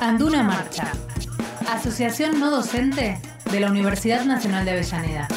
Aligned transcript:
Anduna 0.00 0.42
Marcha, 0.42 0.92
Asociación 1.68 2.38
No 2.38 2.50
Docente 2.50 3.18
de 3.50 3.60
la 3.60 3.70
Universidad 3.70 4.24
Nacional 4.24 4.64
de 4.64 4.72
Avellaneda. 4.72 5.28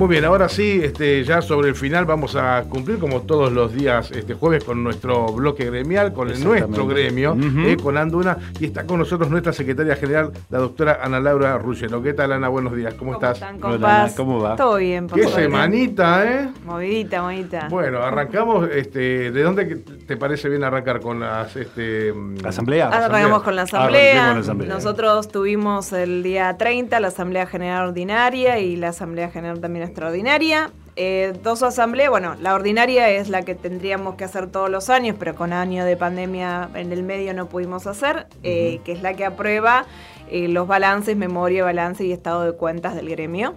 Muy 0.00 0.08
bien, 0.08 0.24
ahora 0.24 0.48
sí, 0.48 0.80
este, 0.82 1.22
ya 1.24 1.42
sobre 1.42 1.68
el 1.68 1.74
final 1.74 2.06
vamos 2.06 2.34
a 2.34 2.64
cumplir 2.70 2.98
como 2.98 3.20
todos 3.20 3.52
los 3.52 3.74
días 3.74 4.10
este 4.12 4.32
jueves 4.32 4.64
con 4.64 4.82
nuestro 4.82 5.26
bloque 5.26 5.66
gremial, 5.66 6.14
con 6.14 6.30
el 6.30 6.42
nuestro 6.42 6.86
gremio, 6.86 7.36
eh, 7.66 7.76
con 7.76 7.98
Anduna, 7.98 8.38
y 8.58 8.64
está 8.64 8.86
con 8.86 8.98
nosotros 8.98 9.28
nuestra 9.28 9.52
secretaria 9.52 9.96
general, 9.96 10.32
la 10.48 10.56
doctora 10.56 11.00
Ana 11.02 11.20
Laura 11.20 11.58
Ruggero. 11.58 12.02
¿Qué 12.02 12.14
tal, 12.14 12.32
Ana? 12.32 12.48
Buenos 12.48 12.74
días, 12.74 12.94
¿cómo, 12.94 13.12
¿Cómo 13.12 13.26
estás? 13.26 13.42
Están, 13.42 13.62
Hola, 13.62 14.10
¿Cómo 14.16 14.40
va? 14.40 14.56
Todo 14.56 14.78
bien, 14.78 15.06
por 15.06 15.20
Qué 15.20 15.26
semanita, 15.28 16.24
¿eh? 16.24 16.48
Movidita, 16.64 17.20
movidita. 17.20 17.68
Bueno, 17.68 17.98
arrancamos, 17.98 18.70
este, 18.70 19.30
¿de 19.30 19.42
dónde 19.42 19.66
te 19.66 20.16
parece 20.16 20.48
bien 20.48 20.64
arrancar 20.64 21.00
con 21.00 21.20
las 21.20 21.54
este, 21.56 22.14
asambleas? 22.42 22.90
Ahora 22.90 23.04
arrancamos 23.04 23.42
con 23.42 23.54
la 23.54 23.62
asamblea. 23.64 24.32
Nosotros 24.66 25.28
tuvimos 25.28 25.92
el 25.92 26.22
día 26.22 26.56
30 26.56 27.00
la 27.00 27.08
Asamblea 27.08 27.44
General 27.44 27.88
Ordinaria 27.88 28.60
y 28.60 28.76
la 28.76 28.88
Asamblea 28.88 29.28
General 29.28 29.60
también 29.60 29.89
extraordinaria. 29.90 30.70
Eh, 30.96 31.32
dos 31.42 31.62
asambleas, 31.62 32.10
bueno, 32.10 32.34
la 32.40 32.54
ordinaria 32.54 33.08
es 33.10 33.28
la 33.28 33.42
que 33.42 33.54
tendríamos 33.54 34.16
que 34.16 34.24
hacer 34.24 34.48
todos 34.48 34.68
los 34.68 34.90
años, 34.90 35.16
pero 35.18 35.34
con 35.34 35.52
año 35.52 35.84
de 35.84 35.96
pandemia 35.96 36.68
en 36.74 36.92
el 36.92 37.02
medio 37.02 37.32
no 37.32 37.48
pudimos 37.48 37.86
hacer, 37.86 38.26
eh, 38.42 38.80
que 38.84 38.92
es 38.92 39.02
la 39.02 39.14
que 39.14 39.24
aprueba 39.24 39.86
eh, 40.30 40.48
los 40.48 40.66
balances, 40.66 41.16
memoria, 41.16 41.64
balance 41.64 42.04
y 42.04 42.12
estado 42.12 42.42
de 42.42 42.52
cuentas 42.52 42.94
del 42.94 43.08
gremio, 43.08 43.54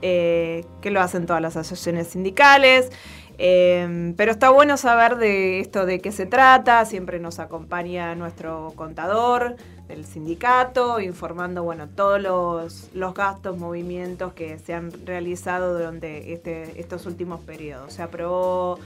que 0.00 0.90
lo 0.90 1.00
hacen 1.00 1.26
todas 1.26 1.42
las 1.42 1.56
asociaciones 1.56 2.08
sindicales. 2.08 2.90
pero 3.36 4.32
está 4.32 4.50
bueno 4.50 4.76
saber 4.76 5.16
de 5.16 5.60
esto 5.60 5.84
de 5.84 6.00
qué 6.00 6.10
se 6.10 6.26
trata, 6.26 6.84
siempre 6.86 7.18
nos 7.18 7.38
acompaña 7.38 8.14
nuestro 8.14 8.72
contador, 8.76 9.56
del 9.88 10.04
sindicato, 10.04 11.00
informando 11.00 11.62
bueno 11.64 11.88
todos 11.88 12.20
los, 12.20 12.90
los, 12.94 13.14
gastos, 13.14 13.56
movimientos 13.56 14.34
que 14.34 14.58
se 14.58 14.74
han 14.74 14.92
realizado 15.06 15.76
durante 15.76 16.32
este, 16.32 16.78
estos 16.78 17.06
últimos 17.06 17.40
periodos. 17.40 17.94
Se 17.94 18.02
aprobó 18.02 18.78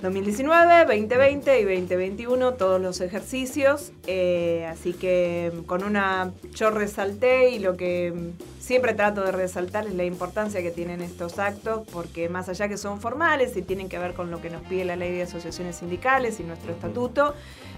2019, 0.00 0.84
2020 0.86 1.60
y 1.60 1.62
2021 1.62 2.52
todos 2.54 2.80
los 2.80 3.00
ejercicios, 3.00 3.92
eh, 4.06 4.66
así 4.70 4.92
que 4.92 5.52
con 5.66 5.82
una 5.82 6.32
yo 6.52 6.70
resalté 6.70 7.50
y 7.50 7.58
lo 7.58 7.76
que 7.76 8.12
siempre 8.60 8.92
trato 8.92 9.22
de 9.22 9.32
resaltar 9.32 9.86
es 9.86 9.94
la 9.94 10.04
importancia 10.04 10.62
que 10.62 10.70
tienen 10.70 11.00
estos 11.00 11.38
actos, 11.38 11.86
porque 11.90 12.28
más 12.28 12.48
allá 12.48 12.68
que 12.68 12.76
son 12.76 13.00
formales 13.00 13.56
y 13.56 13.62
tienen 13.62 13.88
que 13.88 13.98
ver 13.98 14.14
con 14.14 14.30
lo 14.30 14.42
que 14.42 14.50
nos 14.50 14.62
pide 14.62 14.84
la 14.84 14.96
ley 14.96 15.12
de 15.12 15.22
asociaciones 15.22 15.76
sindicales 15.76 16.38
y 16.38 16.42
nuestro 16.42 16.72
estatuto, 16.72 17.34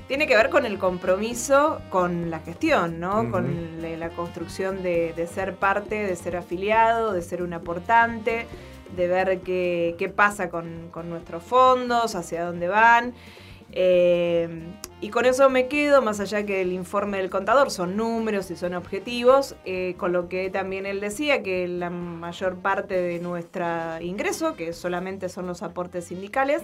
tiene 0.08 0.26
que 0.26 0.36
ver 0.36 0.50
con 0.50 0.66
el 0.66 0.78
compromiso 0.78 1.80
con 1.90 2.30
la 2.30 2.38
gestión, 2.40 3.00
¿no? 3.00 3.30
Con 3.30 3.80
la 3.98 4.10
construcción 4.10 4.82
de, 4.82 5.28
ser 5.32 5.56
parte, 5.56 6.06
de 6.06 6.16
ser 6.16 6.36
afiliado, 6.36 7.12
de 7.12 7.22
ser 7.22 7.42
un 7.42 7.52
aportante, 7.52 8.46
de 8.94 9.08
ver 9.08 9.40
qué, 9.40 9.96
qué 9.98 10.08
pasa 10.08 10.48
con, 10.48 10.88
con, 10.90 11.10
nuestros 11.10 11.42
fondos, 11.42 12.14
hacia 12.14 12.44
dónde 12.44 12.68
van. 12.68 13.14
Eh, 13.72 14.48
y 14.98 15.10
con 15.10 15.26
eso 15.26 15.50
me 15.50 15.68
quedo, 15.68 16.00
más 16.00 16.20
allá 16.20 16.46
que 16.46 16.62
el 16.62 16.72
informe 16.72 17.18
del 17.18 17.28
contador 17.28 17.70
son 17.70 17.96
números 17.96 18.50
y 18.50 18.56
son 18.56 18.72
objetivos, 18.72 19.54
eh, 19.66 19.94
con 19.98 20.12
lo 20.12 20.30
que 20.30 20.48
también 20.48 20.86
él 20.86 21.00
decía 21.00 21.42
que 21.42 21.68
la 21.68 21.90
mayor 21.90 22.56
parte 22.56 22.94
de 22.94 23.18
nuestro 23.18 23.66
ingreso, 24.00 24.56
que 24.56 24.72
solamente 24.72 25.28
son 25.28 25.46
los 25.46 25.62
aportes 25.62 26.06
sindicales, 26.06 26.62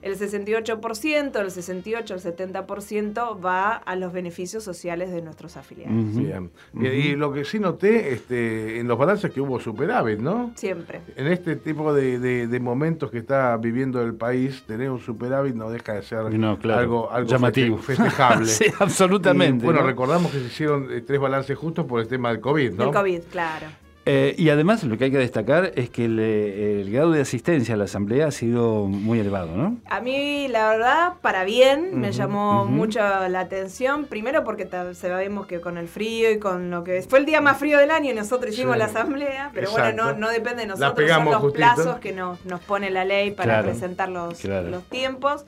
el 0.00 0.18
68%, 0.18 1.38
el 1.38 1.50
68, 1.50 2.14
el 2.14 2.20
70% 2.20 3.44
va 3.44 3.74
a 3.74 3.94
los 3.96 4.10
beneficios 4.10 4.64
sociales 4.64 5.10
de 5.10 5.20
nuestros 5.20 5.58
afiliados. 5.58 6.16
Bien. 6.16 6.50
Y 6.74 7.14
lo 7.14 7.30
que 7.30 7.44
sí 7.44 7.58
noté 7.58 8.14
este, 8.14 8.80
en 8.80 8.88
los 8.88 8.96
balances 8.96 9.30
que 9.30 9.42
hubo 9.42 9.60
superávit, 9.60 10.18
¿no? 10.18 10.52
Siempre. 10.56 11.02
En 11.14 11.26
este 11.26 11.56
tipo 11.56 11.92
de, 11.92 12.58
momentos 12.60 13.10
que 13.10 13.18
está 13.18 13.54
viviendo 13.58 14.00
el 14.00 14.14
país, 14.14 14.64
tener 14.66 14.90
un 14.90 14.98
superávit 14.98 15.54
no 15.54 15.70
deja 15.70 15.92
de 15.92 16.02
ser 16.02 16.18
algo, 16.18 17.10
algo 17.12 17.30
llamativo 17.30 17.65
festejable. 17.82 18.46
sí, 18.46 18.66
absolutamente. 18.78 19.64
bueno, 19.64 19.82
recordamos 19.82 20.32
que 20.32 20.40
se 20.40 20.46
hicieron 20.46 20.88
eh, 20.90 21.00
tres 21.00 21.20
balances 21.20 21.56
justos 21.56 21.86
por 21.86 22.00
el 22.00 22.08
tema 22.08 22.30
del 22.30 22.40
COVID, 22.40 22.72
¿no? 22.72 22.84
El 22.84 22.90
COVID, 22.92 23.20
claro. 23.30 23.66
Eh, 24.08 24.36
y 24.38 24.50
además 24.50 24.84
lo 24.84 24.96
que 24.96 25.04
hay 25.04 25.10
que 25.10 25.18
destacar 25.18 25.72
es 25.74 25.90
que 25.90 26.04
el, 26.04 26.88
grado 26.92 27.10
de 27.10 27.20
asistencia 27.20 27.74
a 27.74 27.76
la 27.76 27.84
asamblea 27.84 28.28
ha 28.28 28.30
sido 28.30 28.84
muy 28.84 29.18
elevado, 29.18 29.56
¿no? 29.56 29.78
A 29.90 30.00
mí, 30.00 30.46
la 30.46 30.68
verdad, 30.68 31.14
para 31.20 31.42
bien, 31.42 31.98
me 31.98 32.12
llamó 32.12 32.64
mucho 32.66 33.00
la 33.00 33.40
atención. 33.40 34.04
Primero 34.04 34.44
porque 34.44 34.68
sabemos 34.94 35.48
que 35.48 35.60
con 35.60 35.76
el 35.76 35.88
frío 35.88 36.30
y 36.30 36.38
con 36.38 36.70
lo 36.70 36.84
que... 36.84 37.02
Fue 37.02 37.18
el 37.18 37.26
día 37.26 37.40
más 37.40 37.58
frío 37.58 37.78
del 37.78 37.90
año 37.90 38.12
y 38.12 38.14
nosotros 38.14 38.54
hicimos 38.54 38.76
la 38.76 38.84
asamblea, 38.84 39.50
pero 39.52 39.72
bueno, 39.72 40.12
no, 40.12 40.30
depende 40.30 40.62
de 40.62 40.68
nosotros, 40.68 41.10
son 41.10 41.24
los 41.24 41.52
plazos 41.52 41.98
que 41.98 42.12
nos, 42.12 42.44
nos 42.44 42.60
pone 42.60 42.90
la 42.90 43.04
ley 43.04 43.32
para 43.32 43.60
presentar 43.64 44.08
los, 44.08 44.44
los 44.44 44.84
tiempos 44.84 45.44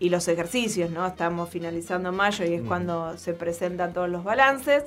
y 0.00 0.10
los 0.10 0.28
ejercicios, 0.28 0.90
¿no? 0.90 1.06
Estamos 1.06 1.50
finalizando 1.50 2.12
mayo 2.12 2.44
y 2.44 2.54
es 2.54 2.62
cuando 2.62 3.16
se 3.18 3.32
presentan 3.32 3.92
todos 3.92 4.08
los 4.08 4.24
balances. 4.24 4.84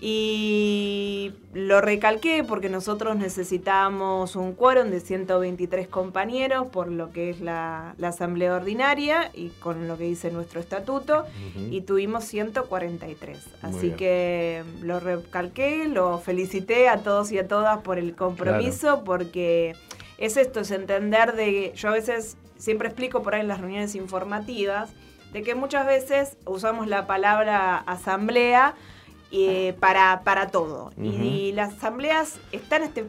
Y 0.00 1.32
lo 1.54 1.80
recalqué 1.80 2.44
porque 2.44 2.68
nosotros 2.68 3.16
necesitamos 3.16 4.36
un 4.36 4.52
quórum 4.52 4.90
de 4.90 5.00
123 5.00 5.88
compañeros 5.88 6.68
por 6.68 6.88
lo 6.88 7.10
que 7.10 7.30
es 7.30 7.40
la, 7.40 7.96
asamblea 8.00 8.54
ordinaria 8.54 9.32
y 9.34 9.48
con 9.48 9.88
lo 9.88 9.98
que 9.98 10.04
dice 10.04 10.30
nuestro 10.30 10.60
estatuto 10.60 11.24
y 11.70 11.80
tuvimos 11.80 12.24
143. 12.24 13.44
Así 13.62 13.90
que 13.90 14.62
lo 14.82 15.00
recalqué, 15.00 15.88
lo 15.88 16.18
felicité 16.18 16.88
a 16.88 16.98
todos 16.98 17.32
y 17.32 17.38
a 17.38 17.48
todas 17.48 17.82
por 17.82 17.98
el 17.98 18.14
compromiso 18.14 19.02
porque 19.04 19.74
es 20.16 20.36
esto, 20.36 20.60
es 20.60 20.70
entender 20.70 21.34
de... 21.34 21.72
Yo 21.74 21.88
a 21.88 21.92
veces 21.92 22.36
siempre 22.58 22.88
explico 22.88 23.22
por 23.22 23.34
ahí 23.34 23.40
en 23.40 23.48
las 23.48 23.60
reuniones 23.60 23.94
informativas, 23.94 24.90
de 25.32 25.42
que 25.42 25.54
muchas 25.54 25.86
veces 25.86 26.36
usamos 26.46 26.86
la 26.86 27.06
palabra 27.06 27.76
asamblea 27.76 28.74
eh, 29.30 29.74
para, 29.78 30.22
para 30.24 30.48
todo. 30.48 30.90
y, 30.96 31.52
las 31.52 31.74
asambleas 31.74 32.40
están, 32.50 32.82
este, 32.82 33.04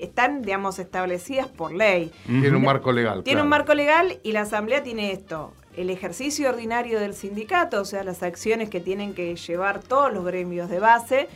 están, 0.00 0.42
digamos, 0.42 0.78
establecidas 0.80 1.46
por 1.46 1.72
ley. 1.72 2.10
Tiene 2.26 2.56
un 2.56 2.64
marco 2.64 2.90
legal. 2.92 3.22
Tiene 3.22 3.42
un 3.42 3.48
marco 3.48 3.72
legal 3.74 4.18
y 4.24 4.32
la 4.32 4.42
asamblea 4.42 4.82
tiene 4.82 5.12
esto. 5.12 5.52
El 5.76 5.90
ejercicio 5.90 6.48
ordinario 6.48 6.98
del 6.98 7.14
sindicato, 7.14 7.80
o 7.80 7.84
sea, 7.84 8.02
las 8.02 8.22
acciones 8.22 8.68
que 8.68 8.80
tienen 8.80 9.14
que 9.14 9.34
llevar 9.36 9.80
todos 9.80 10.12
los 10.12 10.24
gremios 10.24 10.68
de 10.70 10.80
base. 10.80 11.28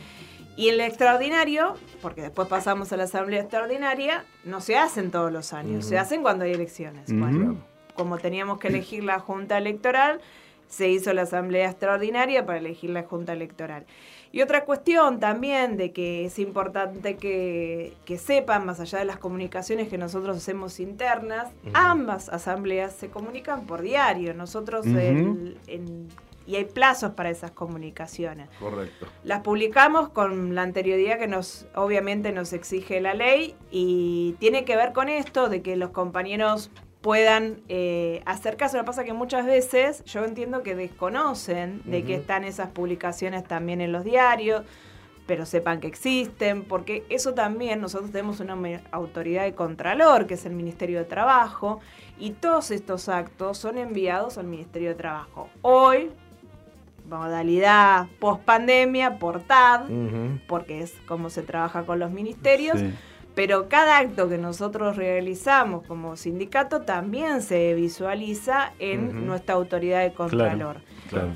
Y 0.59 0.67
el 0.67 0.81
extraordinario, 0.81 1.75
porque 2.01 2.21
después 2.21 2.49
pasamos 2.49 2.91
a 2.91 2.97
la 2.97 3.05
asamblea 3.05 3.39
extraordinaria, 3.39 4.25
no 4.43 4.59
se 4.59 4.77
hacen 4.77 5.09
todos 5.09 5.31
los 5.31 5.53
años, 5.53 5.85
se 5.85 5.97
hacen 5.97 6.21
cuando 6.21 6.43
hay 6.43 6.51
elecciones. 6.51 7.09
como 7.95 8.17
teníamos 8.17 8.59
que 8.59 8.67
elegir 8.67 9.05
la 9.05 9.19
junta 9.19 9.57
electoral, 9.57 10.19
se 10.67 10.89
hizo 10.89 11.13
la 11.13 11.21
asamblea 11.21 11.69
extraordinaria 11.69 12.45
para 12.45 12.57
elegir 12.57 12.89
la 12.89 13.03
junta 13.03 13.31
electoral. 13.31 13.85
Y 14.33 14.41
otra 14.41 14.65
cuestión 14.65 15.21
también 15.21 15.77
de 15.77 15.93
que 15.93 16.25
es 16.25 16.37
importante 16.39 17.15
que, 17.15 17.95
sepan, 18.17 18.65
más 18.65 18.81
allá 18.81 18.99
de 18.99 19.05
las 19.05 19.17
comunicaciones 19.17 19.87
que 19.87 19.97
nosotros 19.97 20.35
hacemos 20.35 20.81
internas, 20.81 21.47
ambas 21.73 22.27
asambleas 22.27 22.93
se 22.93 23.09
comunican 23.09 23.65
por 23.65 23.81
diario. 23.81 24.33
Nosotros 24.33 24.85
en 24.85 26.09
y 26.49 26.55
hay 26.55 26.65
plazos 26.65 27.11
para 27.11 27.29
esas 27.29 27.51
comunicaciones. 27.51 28.49
Correcto. 28.59 29.05
Las 29.23 29.41
publicamos 29.41 30.09
con 30.09 30.55
la 30.55 30.63
anterioridad 30.63 31.19
que 31.19 31.27
nos 31.27 31.67
obviamente 31.75 32.31
nos 32.31 32.53
exige 32.53 32.99
la 33.01 33.13
ley 33.13 33.55
y 33.69 34.35
tiene 34.39 34.65
que 34.65 34.75
ver 34.75 34.91
con 34.91 35.09
esto 35.09 35.47
de 35.47 35.61
que 35.61 35.75
los 35.75 35.91
compañeros 35.91 36.71
puedan 37.01 37.61
eh, 37.69 38.23
hacer 38.25 38.57
caso. 38.57 38.77
Lo 38.77 38.83
que 38.83 38.87
pasa 38.87 39.03
que 39.03 39.13
muchas 39.13 39.45
veces 39.45 40.03
yo 40.05 40.25
entiendo 40.25 40.63
que 40.63 40.73
desconocen 40.73 41.83
de 41.85 42.03
que 42.03 42.15
están 42.15 42.43
esas 42.43 42.69
publicaciones 42.69 43.43
también 43.43 43.79
en 43.79 43.91
los 43.91 44.03
diarios, 44.03 44.63
pero 45.27 45.45
sepan 45.45 45.79
que 45.79 45.85
existen, 45.85 46.63
porque 46.63 47.05
eso 47.09 47.35
también 47.35 47.79
nosotros 47.79 48.11
tenemos 48.11 48.39
una 48.39 48.57
autoridad 48.89 49.43
de 49.43 49.53
contralor, 49.53 50.25
que 50.25 50.33
es 50.33 50.47
el 50.47 50.53
Ministerio 50.53 50.97
de 50.97 51.05
Trabajo, 51.05 51.79
y 52.17 52.31
todos 52.31 52.71
estos 52.71 53.07
actos 53.07 53.59
son 53.59 53.77
enviados 53.77 54.39
al 54.39 54.47
Ministerio 54.47 54.89
de 54.89 54.95
Trabajo. 54.95 55.47
Hoy 55.61 56.09
modalidad 57.09 58.07
post 58.19 58.41
pandemia, 58.43 59.19
por 59.19 59.41
TAD, 59.41 59.89
porque 60.47 60.81
es 60.81 60.93
como 61.07 61.29
se 61.29 61.41
trabaja 61.41 61.83
con 61.83 61.99
los 61.99 62.11
ministerios. 62.11 62.79
Pero 63.35 63.69
cada 63.69 63.99
acto 63.99 64.27
que 64.27 64.37
nosotros 64.37 64.97
realizamos 64.97 65.85
como 65.85 66.17
sindicato 66.17 66.81
también 66.81 67.41
se 67.41 67.73
visualiza 67.73 68.73
en 68.79 69.25
nuestra 69.25 69.55
autoridad 69.55 70.01
de 70.01 70.13
contralor. 70.13 70.81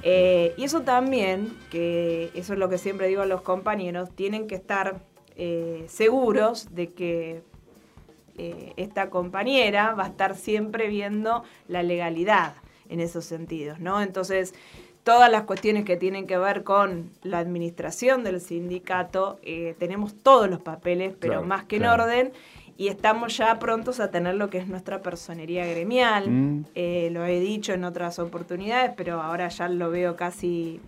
Eh, 0.02 0.54
y 0.58 0.66
eso 0.66 0.82
también, 0.82 1.56
que 1.70 2.30
eso 2.34 2.54
es 2.54 2.60
lo 2.60 2.68
que 2.68 2.78
siempre 2.78 3.08
digo 3.08 3.22
a 3.22 3.26
los 3.26 3.42
compañeros, 3.42 4.10
tienen 4.16 4.48
que 4.48 4.56
estar 4.56 5.02
eh, 5.36 5.86
seguros 5.88 6.76
de 6.76 6.90
que 6.90 7.42
eh, 8.38 8.74
esta 8.78 9.10
compañera 9.10 9.94
va 9.94 10.06
a 10.06 10.08
estar 10.08 10.36
siempre 10.36 10.88
viendo 10.88 11.44
la 11.68 11.84
legalidad 11.84 12.56
en 12.90 13.00
esos 13.00 13.26
sentidos, 13.26 13.80
¿no? 13.80 14.02
Entonces, 14.02 14.54
todas 15.04 15.30
las 15.30 15.44
cuestiones 15.44 15.86
que 15.86 15.98
tienen 15.98 16.28
que 16.28 16.38
ver 16.38 16.64
con 16.64 17.12
la 17.22 17.40
administración 17.40 18.24
del 18.24 18.40
sindicato, 18.42 19.40
eh, 19.44 19.76
tenemos 19.78 20.16
todos 20.16 20.50
los 20.50 20.62
papeles, 20.62 21.14
pero 21.20 21.44
más 21.44 21.66
que 21.66 21.76
en 21.76 21.86
orden, 21.86 22.32
y 22.78 22.88
estamos 22.88 23.38
ya 23.38 23.60
prontos 23.60 24.00
a 24.00 24.10
tener 24.10 24.36
lo 24.36 24.50
que 24.50 24.58
es 24.58 24.68
nuestra 24.68 25.02
personería 25.02 25.66
gremial. 25.66 26.30
Mm. 26.30 26.66
Eh, 26.74 27.10
lo 27.12 27.26
he 27.26 27.40
dicho 27.40 27.74
en 27.74 27.84
otras 27.84 28.18
oportunidades, 28.18 28.92
pero 28.98 29.22
ahora 29.22 29.48
ya 29.50 29.68
lo 29.68 29.92
veo 29.92 30.16
casi 30.16 30.80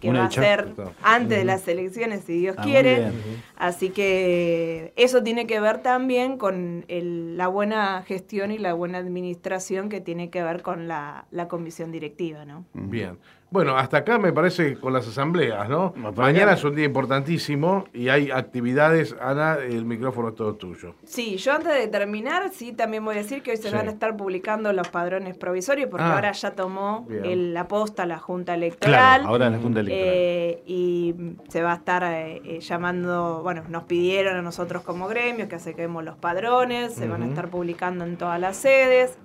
que 0.00 0.12
va 0.12 0.24
a 0.24 0.30
ser 0.30 0.72
antes 1.02 1.38
de 1.38 1.44
las 1.44 1.66
elecciones, 1.68 2.24
si 2.24 2.40
Dios 2.40 2.56
ah, 2.58 2.62
quiere. 2.62 3.12
Así 3.56 3.90
que 3.90 4.92
eso 4.96 5.22
tiene 5.22 5.46
que 5.46 5.60
ver 5.60 5.78
también 5.78 6.38
con 6.38 6.84
la 6.88 7.46
buena 7.46 8.02
gestión 8.02 8.50
y 8.50 8.58
la 8.58 8.72
buena 8.74 8.98
administración 8.98 9.88
que 9.88 10.00
tiene 10.00 10.28
que 10.28 10.42
ver 10.42 10.62
con 10.62 10.88
la, 10.88 11.26
la 11.30 11.46
comisión 11.46 11.92
directiva, 11.92 12.44
¿no? 12.44 12.64
Bien. 12.74 13.16
Bueno, 13.52 13.76
hasta 13.76 13.98
acá 13.98 14.18
me 14.18 14.32
parece 14.32 14.78
con 14.78 14.94
las 14.94 15.06
asambleas, 15.06 15.68
¿no? 15.68 15.92
Mañana 16.16 16.54
es 16.54 16.64
un 16.64 16.74
día 16.74 16.86
importantísimo 16.86 17.84
y 17.92 18.08
hay 18.08 18.30
actividades. 18.30 19.14
Ana, 19.20 19.56
el 19.56 19.84
micrófono 19.84 20.30
es 20.30 20.36
todo 20.36 20.54
tuyo. 20.54 20.94
Sí, 21.04 21.36
yo 21.36 21.52
antes 21.52 21.74
de 21.74 21.86
terminar, 21.88 22.50
sí, 22.50 22.72
también 22.72 23.04
voy 23.04 23.16
a 23.16 23.18
decir 23.18 23.42
que 23.42 23.50
hoy 23.50 23.58
se 23.58 23.70
van 23.70 23.88
a 23.88 23.90
estar 23.90 24.16
publicando 24.16 24.72
los 24.72 24.88
padrones 24.88 25.36
provisorios 25.36 25.90
porque 25.90 26.04
ah, 26.04 26.14
ahora 26.14 26.32
ya 26.32 26.52
tomó 26.52 27.06
el, 27.10 27.52
la 27.52 27.68
posta 27.68 28.06
la 28.06 28.18
Junta 28.18 28.54
Electoral. 28.54 28.94
Claro, 28.94 29.28
ahora 29.28 29.50
la 29.50 29.58
Junta 29.58 29.80
Electoral. 29.80 30.14
Eh, 30.14 30.62
y 30.66 31.14
se 31.48 31.62
va 31.62 31.72
a 31.72 31.76
estar 31.76 32.04
eh, 32.04 32.40
eh, 32.46 32.60
llamando, 32.60 33.42
bueno, 33.42 33.64
nos 33.68 33.84
pidieron 33.84 34.34
a 34.34 34.40
nosotros 34.40 34.82
como 34.82 35.08
gremio 35.08 35.46
que 35.48 35.56
acerquemos 35.56 36.02
los 36.02 36.16
padrones, 36.16 36.94
se 36.94 37.06
van 37.06 37.22
a 37.22 37.26
estar 37.26 37.50
publicando 37.50 38.06
en 38.06 38.16
todas 38.16 38.40
las 38.40 38.56
sedes 38.56 39.18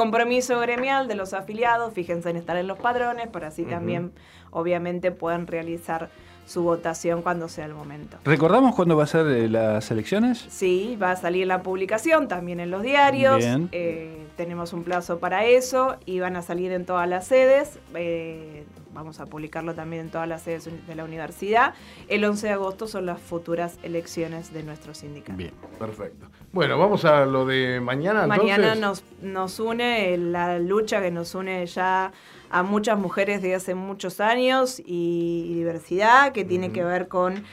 compromiso 0.00 0.58
gremial 0.60 1.08
de 1.08 1.14
los 1.14 1.34
afiliados, 1.34 1.92
fíjense 1.92 2.30
en 2.30 2.36
estar 2.38 2.56
en 2.56 2.66
los 2.66 2.78
padrones, 2.78 3.28
para 3.28 3.48
así 3.48 3.64
también 3.64 4.12
obviamente 4.50 5.10
puedan 5.10 5.46
realizar 5.46 6.08
su 6.46 6.62
votación 6.62 7.20
cuando 7.20 7.50
sea 7.50 7.66
el 7.66 7.74
momento. 7.74 8.16
¿Recordamos 8.24 8.74
cuándo 8.74 8.96
va 8.96 9.04
a 9.04 9.06
ser 9.06 9.26
eh, 9.26 9.46
las 9.50 9.90
elecciones? 9.90 10.46
Sí, 10.48 10.96
va 11.00 11.10
a 11.10 11.16
salir 11.16 11.46
la 11.46 11.62
publicación 11.62 12.28
también 12.28 12.60
en 12.60 12.70
los 12.70 12.82
diarios. 12.82 13.44
Eh, 13.72 14.26
tenemos 14.38 14.72
un 14.72 14.84
plazo 14.84 15.18
para 15.18 15.44
eso 15.44 15.96
y 16.06 16.18
van 16.18 16.34
a 16.34 16.40
salir 16.40 16.72
en 16.72 16.86
todas 16.86 17.06
las 17.06 17.26
sedes. 17.26 17.78
Eh, 17.94 18.64
vamos 18.92 19.20
a 19.20 19.26
publicarlo 19.26 19.74
también 19.74 20.02
en 20.02 20.10
todas 20.10 20.28
las 20.28 20.42
sedes 20.42 20.68
de 20.86 20.94
la 20.94 21.04
universidad. 21.04 21.74
El 22.08 22.24
11 22.24 22.48
de 22.48 22.52
agosto 22.52 22.86
son 22.86 23.06
las 23.06 23.20
futuras 23.20 23.78
elecciones 23.82 24.52
de 24.52 24.62
nuestro 24.62 24.94
sindicato. 24.94 25.36
Bien, 25.36 25.52
perfecto. 25.78 26.26
Bueno, 26.52 26.78
vamos 26.78 27.04
a 27.04 27.24
lo 27.26 27.46
de 27.46 27.80
mañana. 27.80 28.26
Mañana 28.26 28.74
nos, 28.74 29.04
nos 29.22 29.60
une 29.60 30.16
la 30.18 30.58
lucha 30.58 31.00
que 31.00 31.10
nos 31.10 31.34
une 31.34 31.64
ya 31.66 32.12
a 32.50 32.62
muchas 32.62 32.98
mujeres 32.98 33.42
de 33.42 33.54
hace 33.54 33.74
muchos 33.74 34.20
años 34.20 34.82
y, 34.84 35.54
diversidad 35.54 36.32
que 36.32 36.44
tiene 36.44 36.72
que 36.72 36.82
ver 36.84 37.08
con 37.08 37.44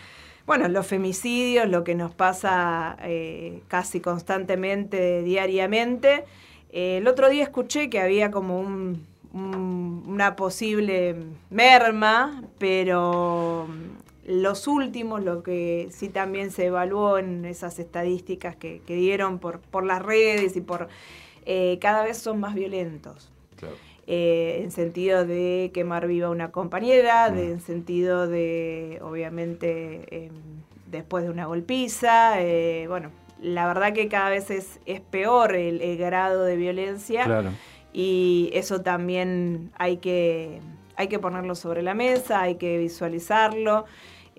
bueno, 0.45 0.69
los 0.69 0.87
femicidios, 0.87 1.67
lo 1.67 1.83
que 1.83 1.93
nos 1.93 2.13
pasa 2.13 2.97
eh, 3.01 3.61
casi 3.67 3.99
constantemente, 3.99 5.21
diariamente. 5.21 6.23
Eh, 6.69 6.97
el 6.97 7.07
otro 7.07 7.27
día 7.27 7.43
escuché 7.43 7.89
que 7.89 7.99
había 7.99 8.31
como 8.31 8.59
un 8.59 9.05
una 9.33 10.35
posible 10.35 11.15
merma, 11.49 12.43
pero 12.57 13.67
los 14.27 14.67
últimos, 14.67 15.23
lo 15.23 15.41
que 15.41 15.87
sí 15.91 16.09
también 16.09 16.51
se 16.51 16.65
evaluó 16.65 17.17
en 17.17 17.45
esas 17.45 17.79
estadísticas 17.79 18.55
que, 18.55 18.81
dieron 18.85 19.39
por, 19.39 19.59
por 19.59 19.85
las 19.85 20.01
redes 20.01 20.55
y 20.57 20.61
por 20.61 20.89
eh, 21.45 21.77
cada 21.81 22.03
vez 22.03 22.17
son 22.17 22.39
más 22.39 22.53
violentos. 22.53 23.31
Eh, 24.09 24.61
en 24.63 24.71
sentido 24.71 25.25
de 25.25 25.71
quemar 25.73 26.07
viva 26.07 26.29
una 26.29 26.51
compañera, 26.51 27.29
mm. 27.29 27.37
en 27.37 27.61
sentido 27.61 28.27
de, 28.27 28.99
obviamente, 29.01 30.25
em, 30.25 30.33
después 30.85 31.23
de 31.23 31.29
una 31.29 31.45
golpiza, 31.45 32.41
eh, 32.41 32.85
bueno, 32.87 33.11
la 33.41 33.67
verdad 33.67 33.93
que 33.93 34.07
cada 34.07 34.29
vez 34.29 34.49
es, 34.49 34.79
es 34.85 35.01
peor 35.01 35.55
el, 35.55 35.81
el 35.81 35.97
grado 35.97 36.43
de 36.43 36.55
violencia. 36.55 37.23
Claro 37.23 37.51
y 37.93 38.49
eso 38.53 38.81
también 38.81 39.71
hay 39.77 39.97
que, 39.97 40.61
hay 40.95 41.07
que 41.07 41.19
ponerlo 41.19 41.55
sobre 41.55 41.81
la 41.81 41.93
mesa, 41.93 42.41
hay 42.41 42.55
que 42.55 42.77
visualizarlo. 42.77 43.85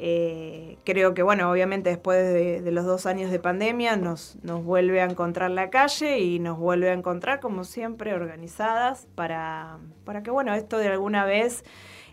Eh, 0.01 0.79
creo 0.85 1.13
que, 1.13 1.25
bueno, 1.25 1.51
obviamente 1.51 1.91
después 1.91 2.33
de, 2.33 2.71
los 2.71 2.85
dos 2.85 3.05
años 3.07 3.33
de 3.33 3.41
pandemia 3.41 3.97
nos, 3.97 4.37
nos 4.45 4.63
vuelve 4.63 5.01
a 5.01 5.05
encontrar 5.05 5.51
la 5.51 5.71
calle 5.71 6.21
y 6.21 6.39
nos 6.39 6.57
vuelve 6.57 6.91
a 6.91 6.93
encontrar, 6.93 7.41
como 7.41 7.65
siempre, 7.65 8.15
organizadas 8.15 9.09
para, 9.17 9.79
para 10.05 10.23
que, 10.23 10.31
bueno, 10.31 10.55
esto 10.55 10.79
de 10.79 10.87
alguna 10.87 11.25
vez 11.25 11.65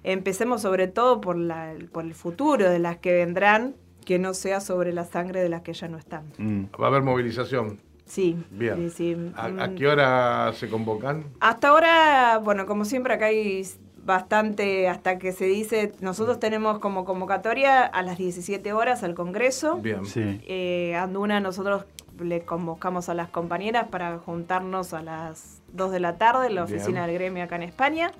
empecemos 0.01 0.63
sobre 0.63 0.87
todo 0.87 1.21
por, 1.21 1.37
la, 1.37 1.75
por 1.91 2.05
el 2.05 2.15
futuro 2.15 2.69
de 2.69 2.79
las 2.79 2.97
que 2.97 3.13
vendrán, 3.13 3.75
que 4.03 4.17
no 4.17 4.33
sea 4.33 4.61
sobre 4.61 4.91
la 4.91 5.05
sangre 5.05 5.41
de 5.41 5.49
las 5.49 5.61
que 5.61 5.73
ya 5.73 5.87
no 5.87 5.99
están. 5.99 6.31
Mm. 6.39 6.65
Va 6.81 6.85
a 6.85 6.87
haber 6.87 7.03
movilización. 7.03 7.79
Sí, 8.05 8.37
Bien. 8.51 9.33
¿A, 9.35 9.69
qué 9.69 9.87
hora 9.87 10.53
se 10.53 10.69
convocan? 10.69 11.25
Hasta 11.39 11.69
ahora, 11.69 12.39
bueno, 12.43 12.65
como 12.65 12.85
siempre 12.85 13.15
acá 13.15 13.25
hay 13.25 13.63
bastante, 14.05 14.87
hasta 14.87 15.17
que 15.17 15.31
se 15.31 15.45
dice, 15.45 15.91
nosotros 15.99 16.39
tenemos 16.39 16.77
como 16.79 17.05
convocatoria 17.05 17.83
a 17.83 18.03
las 18.03 18.17
17 18.17 18.71
horas 18.73 19.03
al 19.03 19.15
Congreso. 19.15 19.77
Bien. 19.77 20.05
Sí. 20.05 20.41
Eh, 20.45 20.95
Anduna 20.95 21.39
nosotros 21.39 21.85
le 22.19 22.41
convocamos 22.41 23.09
a 23.09 23.13
las 23.13 23.29
compañeras 23.29 23.87
para 23.89 24.19
juntarnos 24.19 24.93
a 24.93 25.01
las 25.01 25.61
2 25.75 25.91
de 25.91 25.99
la 25.99 26.17
tarde 26.17 26.47
en 26.47 26.55
la 26.55 26.63
oficina 26.63 27.05
del 27.05 27.15
gremio 27.15 27.43
acá 27.43 27.55
en 27.57 27.63
España 27.63 28.11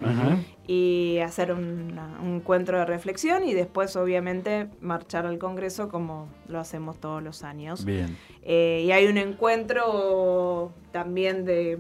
y 0.68 1.20
hacer 1.20 1.52
un, 1.52 2.00
encuentro 2.24 2.80
de 2.80 2.86
reflexión 2.86 3.44
y 3.44 3.54
después 3.54 3.96
obviamente 3.96 4.68
marchar 4.82 5.26
al 5.26 5.38
Congreso 5.38 5.90
como 5.90 6.28
lo 6.48 6.60
hacemos 6.60 7.00
todos 7.00 7.24
los 7.24 7.44
años. 7.44 7.86
Bien. 7.86 8.18
Eh, 8.44 8.84
y 8.86 8.92
hay 8.92 9.08
un 9.08 9.18
encuentro 9.18 10.72
también 10.92 11.46
de 11.46 11.78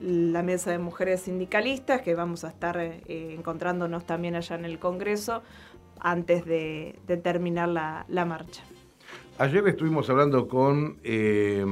la 0.00 0.42
mesa 0.42 0.70
de 0.70 0.78
mujeres 0.78 1.22
sindicalistas 1.22 2.02
que 2.02 2.14
vamos 2.14 2.44
a 2.44 2.48
estar 2.48 2.78
eh, 2.78 3.02
encontrándonos 3.06 4.04
también 4.04 4.36
allá 4.36 4.56
en 4.56 4.64
el 4.64 4.78
Congreso 4.78 5.42
antes 5.98 6.44
de, 6.44 6.98
terminar 7.22 7.68
la 7.68 8.24
marcha. 8.24 8.62
Ayer 9.40 9.66
estuvimos 9.68 10.10
hablando 10.10 10.46
con 10.46 10.98
eh, 11.02 11.64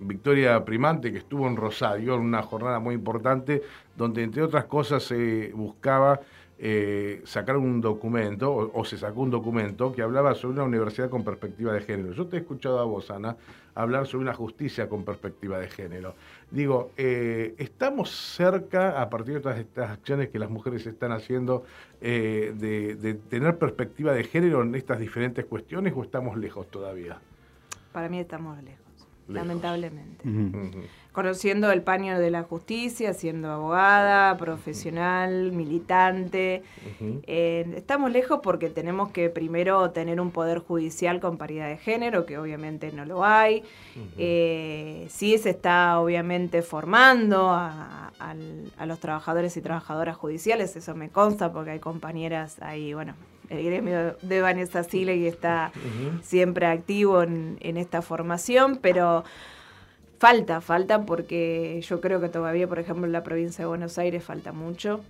Victoria 0.00 0.64
Primante, 0.64 1.12
que 1.12 1.18
estuvo 1.18 1.46
en 1.46 1.54
Rosario 1.54 2.16
en 2.16 2.22
una 2.22 2.42
jornada 2.42 2.80
muy 2.80 2.96
importante, 2.96 3.62
donde 3.96 4.24
entre 4.24 4.42
otras 4.42 4.64
cosas 4.64 5.04
se 5.04 5.52
buscaba 5.54 6.18
eh, 6.58 7.22
sacar 7.24 7.58
un 7.58 7.80
documento, 7.80 8.72
o, 8.74 8.84
se 8.84 8.98
sacó 8.98 9.20
un 9.20 9.30
documento, 9.30 9.92
que 9.92 10.02
hablaba 10.02 10.34
sobre 10.34 10.54
una 10.54 10.64
universidad 10.64 11.10
con 11.10 11.22
perspectiva 11.22 11.72
de 11.72 11.82
género. 11.82 12.12
Yo 12.12 12.26
te 12.26 12.38
he 12.38 12.40
escuchado 12.40 12.80
a 12.80 12.84
vos, 12.84 13.08
Ana, 13.12 13.36
hablar 13.76 14.08
sobre 14.08 14.24
una 14.24 14.34
justicia 14.34 14.88
con 14.88 15.04
perspectiva 15.04 15.60
de 15.60 15.68
género. 15.68 16.16
Digo, 16.52 16.90
eh, 16.98 17.54
¿estamos 17.56 18.10
cerca, 18.10 19.00
a 19.00 19.08
partir 19.08 19.34
de 19.36 19.40
todas 19.40 19.58
estas 19.58 19.90
acciones 19.90 20.28
que 20.28 20.38
las 20.38 20.50
mujeres 20.50 20.86
están 20.86 21.10
haciendo, 21.10 21.64
eh, 22.02 22.52
de, 22.54 23.14
tener 23.14 23.56
perspectiva 23.56 24.12
de 24.12 24.22
género 24.24 24.60
en 24.60 24.74
estas 24.74 24.98
diferentes 24.98 25.46
cuestiones 25.46 25.94
o 25.96 26.02
estamos 26.02 26.36
lejos 26.36 26.70
todavía? 26.70 27.18
Para 27.90 28.10
mí 28.10 28.20
estamos 28.20 28.62
lejos, 28.62 28.84
lamentablemente. 29.32 30.24
Conociendo 31.12 31.70
el 31.70 31.82
paño 31.82 32.18
de 32.18 32.30
la 32.30 32.42
justicia, 32.42 33.12
siendo 33.12 33.50
abogada, 33.50 34.36
profesional, 34.38 35.52
militante. 35.52 36.62
Eh, 37.26 37.70
estamos 37.76 38.10
lejos 38.10 38.40
porque 38.42 38.70
tenemos 38.70 39.10
que 39.10 39.28
primero 39.28 39.90
tener 39.90 40.20
un 40.20 40.30
poder 40.30 40.60
judicial 40.60 41.20
con 41.20 41.36
paridad 41.36 41.68
de 41.68 41.76
género, 41.76 42.24
que 42.24 42.38
obviamente 42.38 42.92
no 42.92 43.04
lo 43.04 43.24
hay. 43.24 43.62
Eh, 44.16 45.06
sí 45.10 45.36
se 45.36 45.50
está 45.50 46.00
obviamente 46.00 46.62
formando 46.62 47.50
a, 47.50 48.10
los 48.86 48.98
trabajadores 48.98 49.56
y 49.56 49.60
trabajadoras 49.60 50.16
judiciales, 50.16 50.76
eso 50.76 50.94
me 50.94 51.08
consta 51.08 51.52
porque 51.52 51.72
hay 51.72 51.78
compañeras 51.78 52.56
ahí, 52.60 52.94
bueno, 52.94 53.14
el 53.52 53.64
gremio 53.64 54.16
de 54.22 54.40
Vanessa 54.40 54.82
Sile 54.82 55.28
está 55.28 55.72
siempre 56.22 56.66
activo 56.66 57.22
en, 57.22 57.58
en 57.60 57.76
esta 57.76 58.02
formación, 58.02 58.78
pero 58.80 59.24
Falta, 60.22 60.60
falta 60.60 61.04
porque 61.04 61.80
yo 61.82 62.00
creo 62.00 62.20
que 62.20 62.28
todavía, 62.28 62.68
por 62.68 62.78
ejemplo, 62.78 63.06
en 63.06 63.12
la 63.12 63.24
provincia 63.24 63.64
de 63.64 63.66
Buenos 63.66 63.98
Aires 63.98 64.22
falta 64.22 64.52
mucho, 64.52 65.00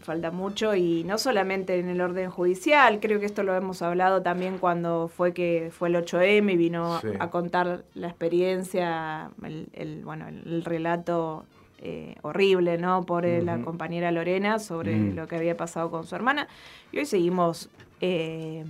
falta 0.00 0.32
mucho 0.32 0.74
y 0.74 1.04
no 1.04 1.18
solamente 1.18 1.78
en 1.78 1.88
el 1.88 2.00
orden 2.00 2.30
judicial, 2.30 2.98
creo 2.98 3.20
que 3.20 3.26
esto 3.26 3.44
lo 3.44 3.54
hemos 3.54 3.80
hablado 3.80 4.22
también 4.22 4.58
cuando 4.58 5.06
fue 5.06 5.32
que 5.34 5.70
fue 5.70 5.88
el 5.88 5.94
8M 5.94 6.52
y 6.52 6.56
vino 6.56 6.98
a 7.20 7.30
contar 7.30 7.84
la 7.94 8.08
experiencia, 8.08 9.30
el, 9.72 10.02
bueno, 10.04 10.26
el, 10.26 10.64
relato 10.64 11.44
eh, 11.80 12.14
horrible, 12.22 12.78
¿no? 12.78 13.04
Por 13.04 13.24
la 13.26 13.62
compañera 13.62 14.10
Lorena 14.10 14.58
sobre 14.58 15.12
lo 15.14 15.26
que 15.26 15.36
había 15.36 15.56
pasado 15.56 15.90
con 15.90 16.04
su 16.06 16.14
hermana 16.14 16.48
y 16.92 16.98
hoy 16.98 17.06
seguimos... 17.06 17.70
Eh, 18.00 18.64